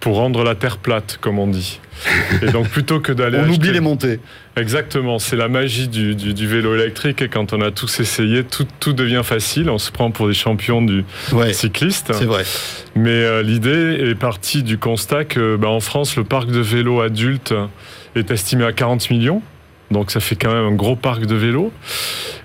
pour 0.00 0.16
rendre 0.16 0.42
la 0.42 0.54
terre 0.54 0.78
plate, 0.78 1.18
comme 1.20 1.38
on 1.38 1.46
dit. 1.46 1.80
Et 2.42 2.50
donc 2.50 2.68
plutôt 2.68 3.00
que 3.00 3.12
d'aller... 3.12 3.36
on 3.38 3.42
acheter... 3.42 3.54
oublie 3.54 3.72
les 3.72 3.80
montées. 3.80 4.20
Exactement, 4.56 5.18
c'est 5.18 5.36
la 5.36 5.48
magie 5.48 5.88
du, 5.88 6.16
du, 6.16 6.34
du, 6.34 6.46
vélo 6.46 6.74
électrique 6.74 7.22
et 7.22 7.28
quand 7.28 7.52
on 7.52 7.60
a 7.60 7.70
tous 7.70 8.00
essayé, 8.00 8.42
tout, 8.42 8.66
tout, 8.80 8.92
devient 8.92 9.22
facile, 9.22 9.70
on 9.70 9.78
se 9.78 9.90
prend 9.90 10.10
pour 10.10 10.26
des 10.26 10.34
champions 10.34 10.82
du 10.82 11.04
ouais, 11.32 11.52
cycliste. 11.52 12.12
C'est 12.12 12.24
vrai. 12.24 12.44
Mais 12.96 13.10
euh, 13.10 13.42
l'idée 13.42 14.10
est 14.10 14.14
partie 14.14 14.62
du 14.62 14.78
constat 14.78 15.24
que 15.24 15.56
bah, 15.56 15.68
en 15.68 15.80
France, 15.80 16.16
le 16.16 16.24
parc 16.24 16.50
de 16.50 16.60
vélos 16.60 17.00
adultes 17.00 17.54
est 18.16 18.30
estimé 18.30 18.64
à 18.64 18.72
40 18.72 19.10
millions. 19.10 19.42
Donc 19.90 20.12
ça 20.12 20.20
fait 20.20 20.36
quand 20.36 20.52
même 20.52 20.64
un 20.64 20.74
gros 20.74 20.96
parc 20.96 21.26
de 21.26 21.34
vélos. 21.34 21.72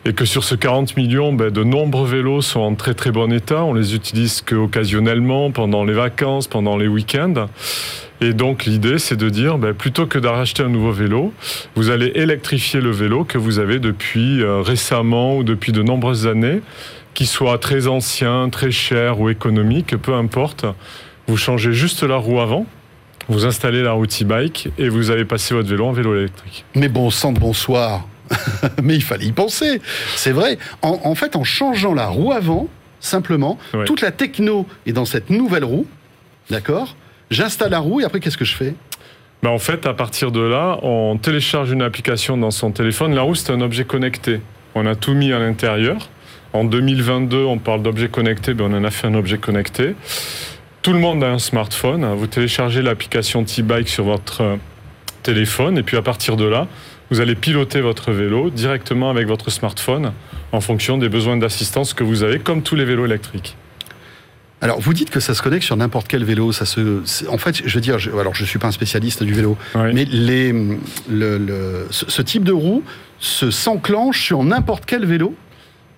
Et 0.05 0.13
que 0.13 0.25
sur 0.25 0.43
ce 0.43 0.55
40 0.55 0.97
millions, 0.97 1.34
ben, 1.34 1.51
de 1.51 1.63
nombreux 1.63 2.08
vélos 2.08 2.41
sont 2.41 2.60
en 2.60 2.75
très 2.75 2.93
très 2.93 3.12
bon 3.12 3.31
état. 3.31 3.63
On 3.63 3.73
les 3.73 3.95
utilise 3.95 4.41
qu'occasionnellement, 4.41 5.51
pendant 5.51 5.84
les 5.84 5.93
vacances, 5.93 6.47
pendant 6.47 6.77
les 6.77 6.88
week-ends. 6.88 7.47
Et 8.21 8.34
donc 8.34 8.65
l'idée, 8.65 8.97
c'est 8.97 9.15
de 9.15 9.29
dire, 9.29 9.58
ben, 9.58 9.73
plutôt 9.73 10.08
que 10.08 10.17
d'acheter 10.17 10.63
un 10.63 10.69
nouveau 10.69 10.91
vélo, 10.91 11.34
vous 11.75 11.89
allez 11.89 12.12
électrifier 12.15 12.81
le 12.81 12.91
vélo 12.91 13.25
que 13.25 13.38
vous 13.38 13.60
avez 13.60 13.79
depuis 13.79 14.41
euh, 14.41 14.62
récemment 14.62 15.38
ou 15.38 15.43
depuis 15.43 15.71
de 15.71 15.84
nombreuses 15.84 16.25
années, 16.25 16.62
qu'il 17.13 17.27
soit 17.27 17.58
très 17.58 17.88
ancien, 17.88 18.49
très 18.49 18.71
cher 18.71 19.19
ou 19.19 19.29
économique, 19.29 19.97
peu 19.97 20.13
importe. 20.13 20.65
Vous 21.27 21.38
changez 21.38 21.73
juste 21.73 22.03
la 22.03 22.17
roue 22.17 22.39
avant 22.39 22.65
vous 23.29 23.45
installez 23.45 23.81
la 23.81 23.93
route 23.93 24.21
e-bike 24.21 24.69
et 24.77 24.89
vous 24.89 25.09
avez 25.09 25.25
passé 25.25 25.53
votre 25.53 25.69
vélo 25.69 25.85
en 25.85 25.91
vélo 25.91 26.15
électrique. 26.15 26.65
Mais 26.75 26.89
bon 26.89 27.09
sang 27.09 27.31
de 27.31 27.39
bonsoir 27.39 28.07
Mais 28.83 28.95
il 28.95 29.03
fallait 29.03 29.25
y 29.25 29.31
penser 29.31 29.81
C'est 30.15 30.31
vrai, 30.31 30.57
en, 30.81 30.99
en, 31.03 31.15
fait, 31.15 31.35
en 31.35 31.43
changeant 31.43 31.93
la 31.93 32.07
roue 32.07 32.31
avant, 32.31 32.67
simplement, 32.99 33.57
toute 33.85 34.01
la 34.01 34.11
techno 34.11 34.65
est 34.85 34.93
dans 34.93 35.05
cette 35.05 35.29
nouvelle 35.29 35.63
roue, 35.63 35.85
d'accord? 36.49 36.95
J'installe 37.31 37.71
la 37.71 37.79
roue 37.79 38.01
et 38.01 38.03
après, 38.03 38.19
qu'est-ce 38.19 38.38
que 38.38 38.45
je 38.45 38.55
fais? 38.55 38.75
Ben 39.43 39.49
en 39.49 39.59
fait, 39.59 39.85
à 39.85 39.93
partir 39.93 40.31
de 40.31 40.39
là, 40.39 40.79
on 40.81 41.17
télécharge 41.17 41.71
une 41.71 41.81
application 41.81 42.38
dans 42.38 42.51
son 42.51 42.71
téléphone. 42.71 43.13
La 43.13 43.21
roue, 43.21 43.35
c'est 43.35 43.51
un 43.51 43.61
objet 43.61 43.83
connecté. 43.83 44.41
On 44.73 44.85
a 44.85 44.95
tout 44.95 45.13
mis 45.13 45.31
à 45.33 45.39
l'intérieur. 45.39 46.09
En 46.53 46.63
2022, 46.63 47.43
on 47.43 47.57
parle 47.57 47.83
d'objet 47.83 48.07
connecté, 48.07 48.53
ben 48.53 48.71
on 48.71 48.77
en 48.77 48.83
a 48.83 48.91
fait 48.91 49.07
un 49.07 49.13
objet 49.13 49.38
connecté. 49.38 49.95
Tout 50.85 50.93
le 50.93 50.99
monde 50.99 51.23
a 51.23 51.31
un 51.31 51.39
smartphone. 51.39 52.05
Vous 52.13 52.27
téléchargez 52.27 52.83
l'application 52.83 53.43
T-Bike 53.43 53.89
sur 53.89 54.03
votre 54.03 54.59
téléphone 55.23 55.79
et 55.79 55.81
puis 55.81 55.97
à 55.97 56.03
partir 56.03 56.37
de 56.37 56.45
là, 56.45 56.67
vous 57.09 57.21
allez 57.21 57.33
piloter 57.33 57.81
votre 57.81 58.11
vélo 58.11 58.51
directement 58.51 59.09
avec 59.09 59.25
votre 59.25 59.49
smartphone 59.49 60.13
en 60.51 60.61
fonction 60.61 60.99
des 60.99 61.09
besoins 61.09 61.37
d'assistance 61.37 61.95
que 61.95 62.03
vous 62.03 62.21
avez, 62.21 62.37
comme 62.37 62.61
tous 62.61 62.75
les 62.75 62.85
vélos 62.85 63.05
électriques. 63.05 63.57
Alors, 64.61 64.79
vous 64.79 64.93
dites 64.93 65.09
que 65.09 65.19
ça 65.19 65.33
se 65.33 65.41
connecte 65.41 65.65
sur 65.65 65.75
n'importe 65.75 66.07
quel 66.07 66.23
vélo. 66.23 66.51
Ça 66.51 66.65
se, 66.65 67.01
en 67.29 67.39
fait, 67.39 67.67
je 67.67 67.73
veux 67.73 67.81
dire, 67.81 67.97
je, 67.97 68.11
alors 68.11 68.35
je 68.35 68.45
suis 68.45 68.59
pas 68.59 68.67
un 68.67 68.71
spécialiste 68.71 69.23
du 69.23 69.33
vélo, 69.33 69.57
oui. 69.73 69.89
mais 69.91 70.05
les, 70.05 70.51
le, 71.09 71.39
le, 71.39 71.87
ce, 71.89 72.11
ce 72.11 72.21
type 72.21 72.43
de 72.43 72.53
roue 72.53 72.83
se 73.17 73.49
s'enclenche 73.49 74.21
sur 74.21 74.43
n'importe 74.43 74.83
quel 74.85 75.03
vélo? 75.07 75.33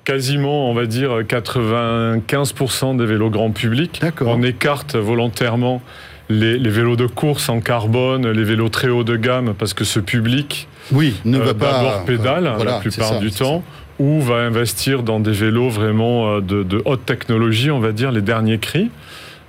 Quasiment, 0.07 0.69
on 0.69 0.73
va 0.73 0.85
dire, 0.85 1.19
95% 1.19 2.95
des 2.95 3.05
vélos 3.05 3.29
grand 3.29 3.51
public. 3.51 4.01
On 4.21 4.41
écarte 4.41 4.95
volontairement 4.95 5.81
les, 6.29 6.57
les, 6.57 6.69
vélos 6.69 6.95
de 6.95 7.07
course 7.07 7.49
en 7.49 7.59
carbone, 7.59 8.31
les 8.31 8.43
vélos 8.45 8.69
très 8.69 8.87
haut 8.87 9.03
de 9.03 9.17
gamme, 9.17 9.53
parce 9.53 9.73
que 9.73 9.83
ce 9.83 9.99
public 9.99 10.69
oui, 10.93 11.13
ne 11.25 11.37
va 11.37 11.49
euh, 11.49 11.53
pas 11.53 11.73
d'abord 11.73 12.05
pédale 12.05 12.49
voilà, 12.55 12.71
la 12.71 12.79
plupart 12.79 13.15
ça, 13.15 13.19
du 13.19 13.31
temps, 13.31 13.65
ça. 13.67 14.03
ou 14.03 14.21
va 14.21 14.35
investir 14.35 15.03
dans 15.03 15.19
des 15.19 15.33
vélos 15.33 15.69
vraiment 15.69 16.35
euh, 16.35 16.41
de, 16.41 16.63
de, 16.63 16.81
haute 16.85 17.05
technologie, 17.05 17.69
on 17.69 17.81
va 17.81 17.91
dire, 17.91 18.13
les 18.13 18.21
derniers 18.21 18.59
cris. 18.59 18.89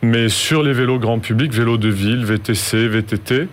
Mais 0.02 0.28
sur 0.28 0.62
les 0.62 0.72
vélos 0.72 0.98
grand 0.98 1.18
public, 1.18 1.52
vélos 1.52 1.76
de 1.76 1.88
ville, 1.88 2.24
VTC, 2.24 2.86
VTT, 2.86 3.48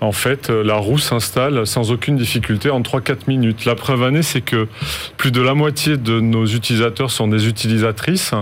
en 0.00 0.12
fait, 0.12 0.50
la 0.50 0.74
roue 0.74 0.98
s'installe 0.98 1.66
sans 1.66 1.90
aucune 1.90 2.16
difficulté 2.16 2.68
en 2.68 2.82
3-4 2.82 3.20
minutes. 3.28 3.64
La 3.64 3.74
preuve 3.74 4.02
année, 4.02 4.22
c'est 4.22 4.42
que 4.42 4.68
plus 5.16 5.30
de 5.30 5.40
la 5.40 5.54
moitié 5.54 5.96
de 5.96 6.20
nos 6.20 6.44
utilisateurs 6.44 7.10
sont 7.10 7.28
des 7.28 7.48
utilisatrices 7.48 8.34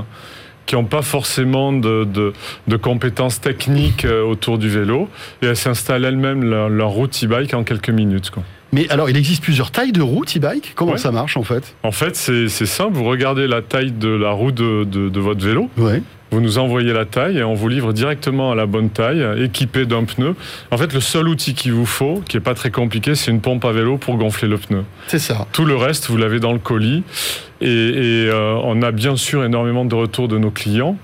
qui 0.67 0.75
n'ont 0.75 0.85
pas 0.85 1.03
forcément 1.03 1.73
de, 1.73 2.05
de, 2.05 2.33
de, 2.69 2.77
compétences 2.77 3.41
techniques 3.41 4.07
autour 4.07 4.59
du 4.59 4.71
vélo 4.71 5.09
et 5.43 5.47
elles 5.47 5.57
s'installent 5.57 6.07
elles-mêmes 6.07 6.43
leur, 6.43 6.71
leur 6.71 6.89
roue 6.89 7.07
e-bike 7.07 7.53
en 7.53 7.65
quelques 7.65 7.91
minutes. 7.91 8.31
Quoi. 8.31 8.43
Mais 8.75 8.91
alors, 8.91 9.09
il 9.09 9.17
existe 9.17 9.43
plusieurs 9.43 9.71
tailles 9.71 9.93
de 9.93 10.03
roue 10.03 10.25
e-bike 10.25 10.73
Comment 10.75 10.93
ouais. 10.93 10.99
ça 10.99 11.13
marche 11.13 11.37
en 11.37 11.45
fait? 11.45 11.77
En 11.85 11.93
fait, 11.93 12.17
c'est 12.17 12.49
simple. 12.49 12.95
Vous 12.95 13.05
regardez 13.05 13.47
la 13.47 13.63
taille 13.63 13.93
de 13.93 14.09
la 14.09 14.31
roue 14.31 14.51
de, 14.51 14.83
de, 14.83 15.09
de 15.09 15.21
votre 15.21 15.45
vélo. 15.45 15.71
Ouais. 15.77 16.03
Vous 16.35 16.41
nous 16.41 16.59
envoyez 16.59 16.93
la 16.93 17.05
taille 17.05 17.39
et 17.39 17.45
on 17.45 17.55
vous 17.55 17.69
livre 17.69 17.93
directement 17.93 18.51
à 18.51 18.57
la 18.57 18.67
bonne 18.67 18.91
taille, 18.91 19.25
équipé 19.41 19.87
d'un 19.87 20.03
pneu. 20.03 20.35
En 20.73 20.77
fait, 20.77 20.93
le 20.93 20.99
seul 20.99 21.29
outil 21.29 21.55
qu'il 21.55 21.73
vous 21.73 21.87
faut, 21.87 22.25
qui 22.29 22.37
est 22.37 22.41
pas 22.41 22.55
très 22.55 22.73
compliqué, 22.73 23.15
c'est 23.15 23.31
une 23.31 23.41
pompe 23.41 23.65
à 23.65 23.71
vélo 23.71 23.99
pour 23.99 24.17
gonfler 24.17 24.49
le 24.49 24.59
pneu. 24.59 24.83
C'est 25.07 25.21
ça. 25.21 25.47
Tout 25.53 25.65
le 25.65 25.77
reste, 25.77 26.09
vous 26.11 26.17
l'avez 26.17 26.41
dans 26.41 26.53
le 26.53 26.59
colis. 26.59 27.05
Et, 27.61 27.69
et 27.69 28.29
euh, 28.29 28.59
on 28.65 28.83
a 28.83 28.91
bien 28.91 29.15
sûr 29.15 29.45
énormément 29.45 29.85
de 29.85 29.95
retours 29.95 30.27
de 30.27 30.37
nos 30.37 30.51
clients 30.51 30.99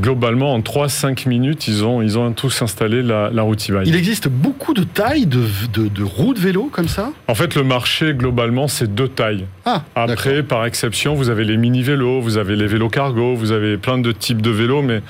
globalement, 0.00 0.54
en 0.54 0.60
3-5 0.60 1.28
minutes, 1.28 1.68
ils 1.68 1.84
ont, 1.84 2.02
ils 2.02 2.18
ont 2.18 2.32
tous 2.32 2.62
installé 2.62 3.02
la, 3.02 3.30
la 3.30 3.42
route 3.42 3.70
e-bike. 3.70 3.86
Il 3.86 3.96
existe 3.96 4.28
beaucoup 4.28 4.74
de 4.74 4.82
tailles 4.82 5.26
de, 5.26 5.42
de, 5.72 5.88
de, 5.88 6.02
roues 6.02 6.34
de 6.34 6.40
vélo 6.40 6.68
comme 6.72 6.88
ça? 6.88 7.12
En 7.28 7.34
fait, 7.34 7.54
le 7.54 7.62
marché, 7.62 8.14
globalement, 8.14 8.68
c'est 8.68 8.92
deux 8.92 9.08
tailles. 9.08 9.46
Ah, 9.64 9.84
Après, 9.94 10.42
par 10.42 10.64
exception, 10.66 11.14
vous 11.14 11.30
avez 11.30 11.44
les 11.44 11.56
mini-vélos, 11.56 12.20
vous 12.20 12.38
avez 12.38 12.56
les 12.56 12.66
vélos 12.66 12.88
cargo, 12.88 13.34
vous 13.34 13.52
avez 13.52 13.76
plein 13.76 13.98
de 13.98 14.12
types 14.12 14.42
de 14.42 14.50
vélos, 14.50 14.82
mais 14.82 15.02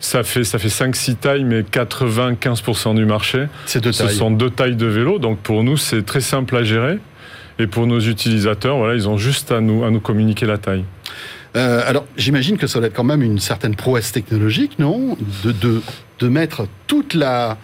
ça 0.00 0.24
fait, 0.24 0.42
ça 0.44 0.58
fait 0.58 0.68
5-6 0.68 1.16
tailles, 1.16 1.44
mais 1.44 1.62
95% 1.62 2.96
du 2.96 3.04
marché, 3.04 3.46
ce 3.66 3.78
tailles. 3.78 3.92
sont 3.92 4.30
deux 4.32 4.50
tailles 4.50 4.76
de 4.76 4.86
vélos. 4.86 5.18
Donc 5.20 5.38
pour 5.38 5.62
nous, 5.62 5.76
c'est 5.76 6.04
très 6.04 6.20
simple 6.20 6.56
à 6.56 6.64
gérer. 6.64 6.98
Et 7.58 7.66
pour 7.66 7.86
nos 7.86 8.00
utilisateurs, 8.00 8.76
voilà, 8.78 8.94
ils 8.94 9.08
ont 9.08 9.18
juste 9.18 9.52
à 9.52 9.60
nous, 9.60 9.84
à 9.84 9.90
nous 9.90 10.00
communiquer 10.00 10.46
la 10.46 10.58
taille. 10.58 10.84
Euh, 11.56 11.82
alors, 11.86 12.06
j'imagine 12.16 12.56
que 12.56 12.66
ça 12.66 12.78
doit 12.78 12.88
être 12.88 12.94
quand 12.94 13.04
même 13.04 13.22
une 13.22 13.38
certaine 13.38 13.74
prouesse 13.74 14.12
technologique, 14.12 14.78
non? 14.78 15.16
De, 15.44 15.52
de, 15.52 15.82
de, 16.18 16.28
mettre 16.28 16.66
toute 16.86 17.14
la 17.14 17.58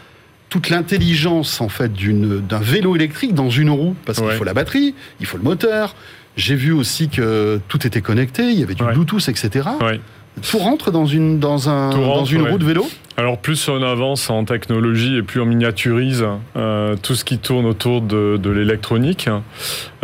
toute 0.51 0.70
l'intelligence 0.70 1.61
en 1.61 1.68
fait 1.68 1.92
d'un 1.92 2.59
vélo 2.59 2.96
électrique 2.96 3.35
dans 3.35 3.51
une 3.51 3.70
roue, 3.70 3.94
parce 4.05 4.20
qu'il 4.20 4.31
faut 4.31 4.44
la 4.44 4.55
batterie, 4.55 4.94
il 5.20 5.27
faut 5.27 5.37
le 5.37 5.42
moteur. 5.42 5.94
J'ai 6.37 6.55
vu 6.55 6.72
aussi 6.72 7.09
que 7.09 7.61
tout 7.68 7.87
était 7.87 8.01
connecté, 8.01 8.44
il 8.51 8.61
y 8.61 8.62
avait 8.62 8.74
du 8.74 8.83
ouais. 8.83 8.92
Bluetooth, 8.92 9.29
etc. 9.29 9.68
Ouais. 9.81 10.01
Tout 10.48 10.59
rentre 10.59 10.90
dans 10.90 11.05
une, 11.05 11.40
dans 11.40 11.68
un, 11.68 11.90
Tout 11.90 11.98
dans 11.98 12.12
rentre, 12.14 12.33
une 12.33 12.42
roue 12.42 12.59
de 12.59 12.64
vélo? 12.64 12.88
Alors 13.18 13.37
plus 13.37 13.68
on 13.68 13.83
avance 13.83 14.31
en 14.31 14.44
technologie 14.44 15.16
et 15.16 15.22
plus 15.24 15.40
on 15.40 15.44
miniaturise 15.44 16.24
euh, 16.57 16.94
tout 17.02 17.16
ce 17.16 17.24
qui 17.24 17.38
tourne 17.38 17.66
autour 17.66 18.00
de, 18.00 18.48
l'électronique. 18.48 19.28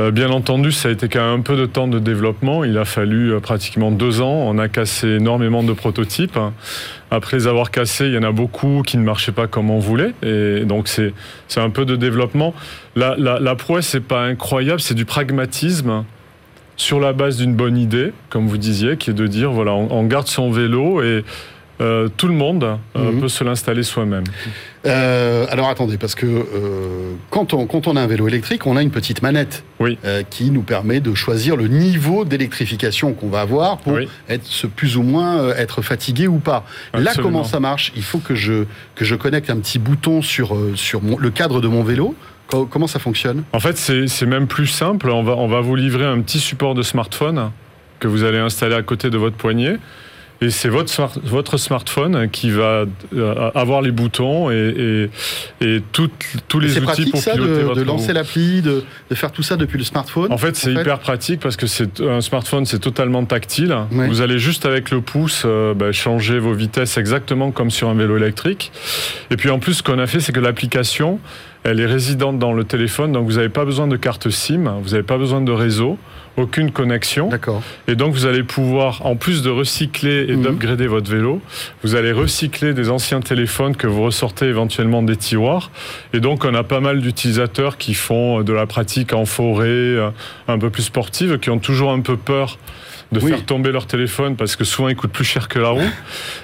Euh, 0.00 0.10
bien 0.10 0.30
entendu, 0.30 0.72
ça 0.72 0.88
a 0.88 0.90
été 0.90 1.08
quand 1.08 1.20
même 1.20 1.38
un 1.38 1.42
peu 1.42 1.56
de 1.56 1.64
temps 1.64 1.86
de 1.86 2.00
développement. 2.00 2.64
Il 2.64 2.76
a 2.76 2.84
fallu 2.84 3.32
euh, 3.32 3.38
pratiquement 3.38 3.92
deux 3.92 4.20
ans. 4.20 4.34
On 4.48 4.58
a 4.58 4.66
cassé 4.66 5.06
énormément 5.06 5.62
de 5.62 5.72
prototypes. 5.72 6.36
Après 7.12 7.36
les 7.36 7.46
avoir 7.46 7.70
cassés, 7.70 8.06
il 8.06 8.14
y 8.14 8.18
en 8.18 8.24
a 8.24 8.32
beaucoup 8.32 8.82
qui 8.84 8.96
ne 8.96 9.04
marchaient 9.04 9.30
pas 9.30 9.46
comme 9.46 9.70
on 9.70 9.78
voulait. 9.78 10.10
Et 10.24 10.64
donc 10.64 10.88
c'est 10.88 11.12
un 11.56 11.70
peu 11.70 11.84
de 11.84 11.94
développement. 11.94 12.52
La, 12.96 13.14
la, 13.16 13.54
prouesse, 13.54 13.86
c'est 13.86 14.00
pas 14.00 14.24
incroyable, 14.24 14.80
c'est 14.80 14.94
du 14.94 15.04
pragmatisme 15.04 16.02
sur 16.76 16.98
la 16.98 17.12
base 17.12 17.36
d'une 17.36 17.54
bonne 17.54 17.78
idée, 17.78 18.12
comme 18.30 18.48
vous 18.48 18.58
disiez, 18.58 18.96
qui 18.96 19.10
est 19.10 19.14
de 19.14 19.28
dire 19.28 19.52
voilà, 19.52 19.72
on 19.72 20.02
garde 20.02 20.26
son 20.26 20.50
vélo 20.50 21.00
et 21.00 21.24
euh, 21.80 22.08
tout 22.16 22.28
le 22.28 22.34
monde 22.34 22.78
euh, 22.96 23.10
Mhm. 23.12 23.20
peut 23.20 23.28
se 23.28 23.42
l'installer 23.44 23.82
soi-même. 23.82 24.24
Euh, 24.86 25.46
alors 25.50 25.68
attendez, 25.68 25.96
parce 25.98 26.14
que 26.14 26.26
quand, 27.30 27.54
on, 27.54 27.66
quand 27.66 27.86
on 27.88 27.96
a 27.96 28.00
un 28.02 28.06
vélo 28.06 28.28
électrique, 28.28 28.66
on 28.66 28.76
a 28.76 28.82
une 28.82 28.90
petite 28.90 29.22
manette 29.22 29.64
Oui. 29.80 29.98
qui 30.30 30.50
nous 30.50 30.62
permet 30.62 31.00
de 31.00 31.14
choisir 31.14 31.56
le 31.56 31.68
niveau 31.68 32.24
d'électrification 32.24 33.12
qu'on 33.14 33.28
va 33.28 33.40
avoir 33.40 33.78
pour 33.78 33.94
Oui. 33.94 34.08
être 34.28 34.44
plus 34.76 34.96
ou 34.96 35.02
moins 35.02 35.48
être 35.56 35.80
fatigué 35.82 36.26
ou 36.28 36.38
pas. 36.38 36.64
Là, 36.92 37.12
comment 37.20 37.44
ça 37.44 37.60
marche? 37.60 37.92
Il 37.96 38.02
faut 38.02 38.18
que 38.18 38.34
je, 38.34 38.64
que 38.94 39.04
je 39.04 39.14
connecte 39.14 39.48
un 39.50 39.56
petit 39.58 39.78
bouton 39.78 40.20
sur, 40.22 40.56
sur 40.74 41.02
mon- 41.02 41.18
le 41.18 41.30
cadre 41.30 41.60
de 41.60 41.68
mon 41.68 41.82
vélo. 41.82 42.14
Co- 42.46 42.66
Comment 42.66 42.86
ça 42.86 42.98
fonctionne? 42.98 43.44
En 43.54 43.60
fait, 43.60 43.78
c'est 43.78 44.06
c'est 44.06 44.26
même 44.26 44.46
plus 44.46 44.66
simple. 44.66 45.08
On 45.08 45.22
va, 45.22 45.32
on 45.36 45.48
va 45.48 45.60
vous 45.62 45.76
livrer 45.76 46.04
un 46.04 46.20
petit 46.20 46.38
support 46.40 46.74
de 46.74 46.82
smartphone 46.82 47.50
que 48.00 48.06
vous 48.08 48.22
allez 48.22 48.36
installer 48.38 48.74
à 48.74 48.82
côté 48.82 49.08
de 49.08 49.16
votre 49.16 49.36
poignet. 49.36 49.78
Et 50.40 50.50
c'est 50.50 50.68
votre, 50.68 50.90
smart- 50.90 51.12
votre 51.22 51.56
smartphone 51.56 52.28
qui 52.28 52.50
va 52.50 52.84
euh, 53.16 53.50
avoir 53.54 53.80
les 53.82 53.92
boutons 53.92 54.50
et, 54.50 55.08
et, 55.60 55.66
et 55.76 55.82
toutes- 55.92 56.10
tous 56.48 56.58
les 56.60 56.72
outils 56.76 56.80
pratique 56.84 57.10
pour 57.12 57.20
ça 57.20 57.32
piloter 57.32 57.52
de, 57.60 57.60
votre 57.60 57.80
de 57.80 57.84
lancer 57.84 58.12
l'appli, 58.12 58.60
de, 58.60 58.82
de 59.10 59.14
faire 59.14 59.30
tout 59.32 59.42
ça 59.44 59.56
depuis 59.56 59.78
le 59.78 59.84
smartphone 59.84 60.30
En 60.32 60.36
fait, 60.36 60.54
c'est 60.56 60.74
fait 60.74 60.80
hyper 60.80 60.98
pratique 60.98 61.40
parce 61.40 61.56
que 61.56 61.66
c'est 61.66 62.00
un 62.00 62.20
smartphone, 62.20 62.66
c'est 62.66 62.80
totalement 62.80 63.24
tactile. 63.24 63.74
Vous 64.08 64.20
allez 64.20 64.38
juste 64.38 64.66
avec 64.66 64.90
le 64.90 65.00
pouce 65.00 65.44
euh, 65.46 65.72
bah, 65.72 65.92
changer 65.92 66.38
vos 66.38 66.52
vitesses 66.52 66.98
exactement 66.98 67.50
comme 67.52 67.70
sur 67.70 67.88
un 67.88 67.94
vélo 67.94 68.16
électrique. 68.16 68.72
Et 69.30 69.36
puis 69.36 69.50
en 69.50 69.58
plus, 69.60 69.74
ce 69.74 69.82
qu'on 69.82 69.98
a 69.98 70.06
fait, 70.06 70.20
c'est 70.20 70.32
que 70.32 70.40
l'application, 70.40 71.20
elle 71.62 71.80
est 71.80 71.86
résidente 71.86 72.38
dans 72.38 72.52
le 72.52 72.64
téléphone, 72.64 73.12
donc 73.12 73.24
vous 73.26 73.36
n'avez 73.36 73.48
pas 73.48 73.64
besoin 73.64 73.86
de 73.86 73.96
carte 73.96 74.28
SIM, 74.28 74.64
vous 74.82 74.90
n'avez 74.90 75.02
pas 75.04 75.16
besoin 75.16 75.40
de 75.40 75.52
réseau, 75.52 75.96
aucune 76.36 76.70
connexion. 76.72 77.28
D'accord. 77.28 77.62
Et 77.88 77.94
donc 77.94 78.12
vous 78.14 78.26
allez 78.26 78.42
pouvoir, 78.42 79.06
en 79.06 79.16
plus 79.16 79.42
de 79.42 79.50
recycler 79.50 80.26
et 80.28 80.36
Mhm. 80.36 80.42
d'upgrader 80.42 80.86
votre 80.86 81.10
vélo, 81.10 81.40
vous 81.82 81.94
allez 81.94 82.12
recycler 82.12 82.74
des 82.74 82.90
anciens 82.90 83.20
téléphones 83.20 83.76
que 83.76 83.86
vous 83.86 84.02
ressortez 84.02 84.46
éventuellement 84.46 85.02
des 85.02 85.16
tiroirs. 85.16 85.70
Et 86.12 86.20
donc 86.20 86.44
on 86.44 86.54
a 86.54 86.64
pas 86.64 86.80
mal 86.80 87.00
d'utilisateurs 87.00 87.76
qui 87.78 87.94
font 87.94 88.42
de 88.42 88.52
la 88.52 88.66
pratique 88.66 89.12
en 89.12 89.26
forêt, 89.26 89.66
euh, 89.68 90.10
un 90.48 90.58
peu 90.58 90.70
plus 90.70 90.82
sportive, 90.84 91.38
qui 91.38 91.50
ont 91.50 91.58
toujours 91.58 91.92
un 91.92 92.00
peu 92.00 92.16
peur 92.16 92.58
de 93.12 93.20
Oui. 93.20 93.30
faire 93.30 93.44
tomber 93.44 93.70
leur 93.70 93.86
téléphone 93.86 94.34
parce 94.34 94.56
que 94.56 94.64
souvent 94.64 94.88
il 94.88 94.96
coûte 94.96 95.12
plus 95.12 95.24
cher 95.24 95.46
que 95.46 95.60
la 95.60 95.68
roue. 95.68 95.90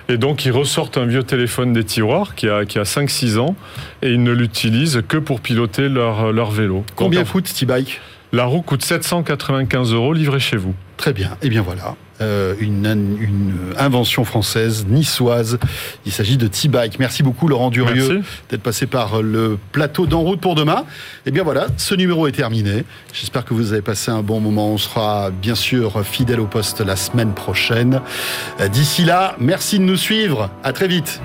Et 0.09 0.18
donc 0.18 0.44
ils 0.44 0.53
ressortent 0.53 0.98
un 0.98 1.07
vieux 1.07 1.24
téléphone 1.24 1.72
des 1.72 1.83
tiroirs 1.83 2.35
qui 2.37 2.48
a, 2.48 2.64
qui 2.64 2.79
a 2.79 2.85
5-6 2.85 3.38
ans 3.38 3.57
et 4.03 4.11
ils 4.12 4.22
ne 4.22 4.31
l'utilisent 4.31 5.03
que 5.09 5.16
pour 5.16 5.40
piloter 5.40 5.88
leur, 5.88 6.33
leur 6.33 6.50
vélo. 6.53 6.85
Combien 6.94 7.24
coûte 7.24 7.53
T-Bike? 7.53 8.00
La 8.32 8.44
roue 8.44 8.62
coûte 8.62 8.84
795 8.84 9.92
euros 9.92 10.12
livrée 10.12 10.38
chez 10.40 10.56
vous. 10.56 10.74
Très 10.96 11.12
bien. 11.12 11.36
Et 11.42 11.48
bien 11.48 11.62
voilà, 11.62 11.96
euh, 12.20 12.54
une, 12.60 12.86
une 13.20 13.54
invention 13.78 14.24
française, 14.24 14.86
niçoise. 14.88 15.58
Il 16.06 16.12
s'agit 16.12 16.36
de 16.36 16.46
T-Bike. 16.46 16.98
Merci 17.00 17.22
beaucoup 17.22 17.48
Laurent 17.48 17.70
Durieux 17.70 18.22
d'être 18.50 18.62
passé 18.62 18.86
par 18.86 19.22
le 19.22 19.58
plateau 19.72 20.06
d'En 20.06 20.20
route 20.20 20.40
pour 20.40 20.54
demain. 20.54 20.84
Et 21.26 21.30
bien 21.32 21.42
voilà, 21.42 21.66
ce 21.76 21.94
numéro 21.94 22.26
est 22.28 22.32
terminé. 22.32 22.84
J'espère 23.12 23.44
que 23.44 23.54
vous 23.54 23.72
avez 23.72 23.82
passé 23.82 24.10
un 24.10 24.22
bon 24.22 24.38
moment. 24.40 24.68
On 24.68 24.78
sera 24.78 25.30
bien 25.30 25.54
sûr 25.56 26.04
fidèle 26.06 26.38
au 26.40 26.46
poste 26.46 26.80
la 26.82 26.96
semaine 26.96 27.32
prochaine. 27.32 28.00
Euh, 28.60 28.68
D'ici 28.68 29.04
là, 29.04 29.34
merci 29.40 29.78
de 29.78 29.84
nous 29.84 29.96
suivre. 29.96 30.50
À 30.62 30.72
très 30.72 30.86
vite. 30.86 31.20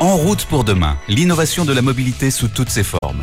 En 0.00 0.16
route 0.16 0.44
pour 0.44 0.64
demain, 0.64 0.96
l'innovation 1.08 1.64
de 1.64 1.72
la 1.72 1.80
mobilité 1.80 2.30
sous 2.30 2.48
toutes 2.48 2.68
ses 2.68 2.82
formes. 2.84 3.20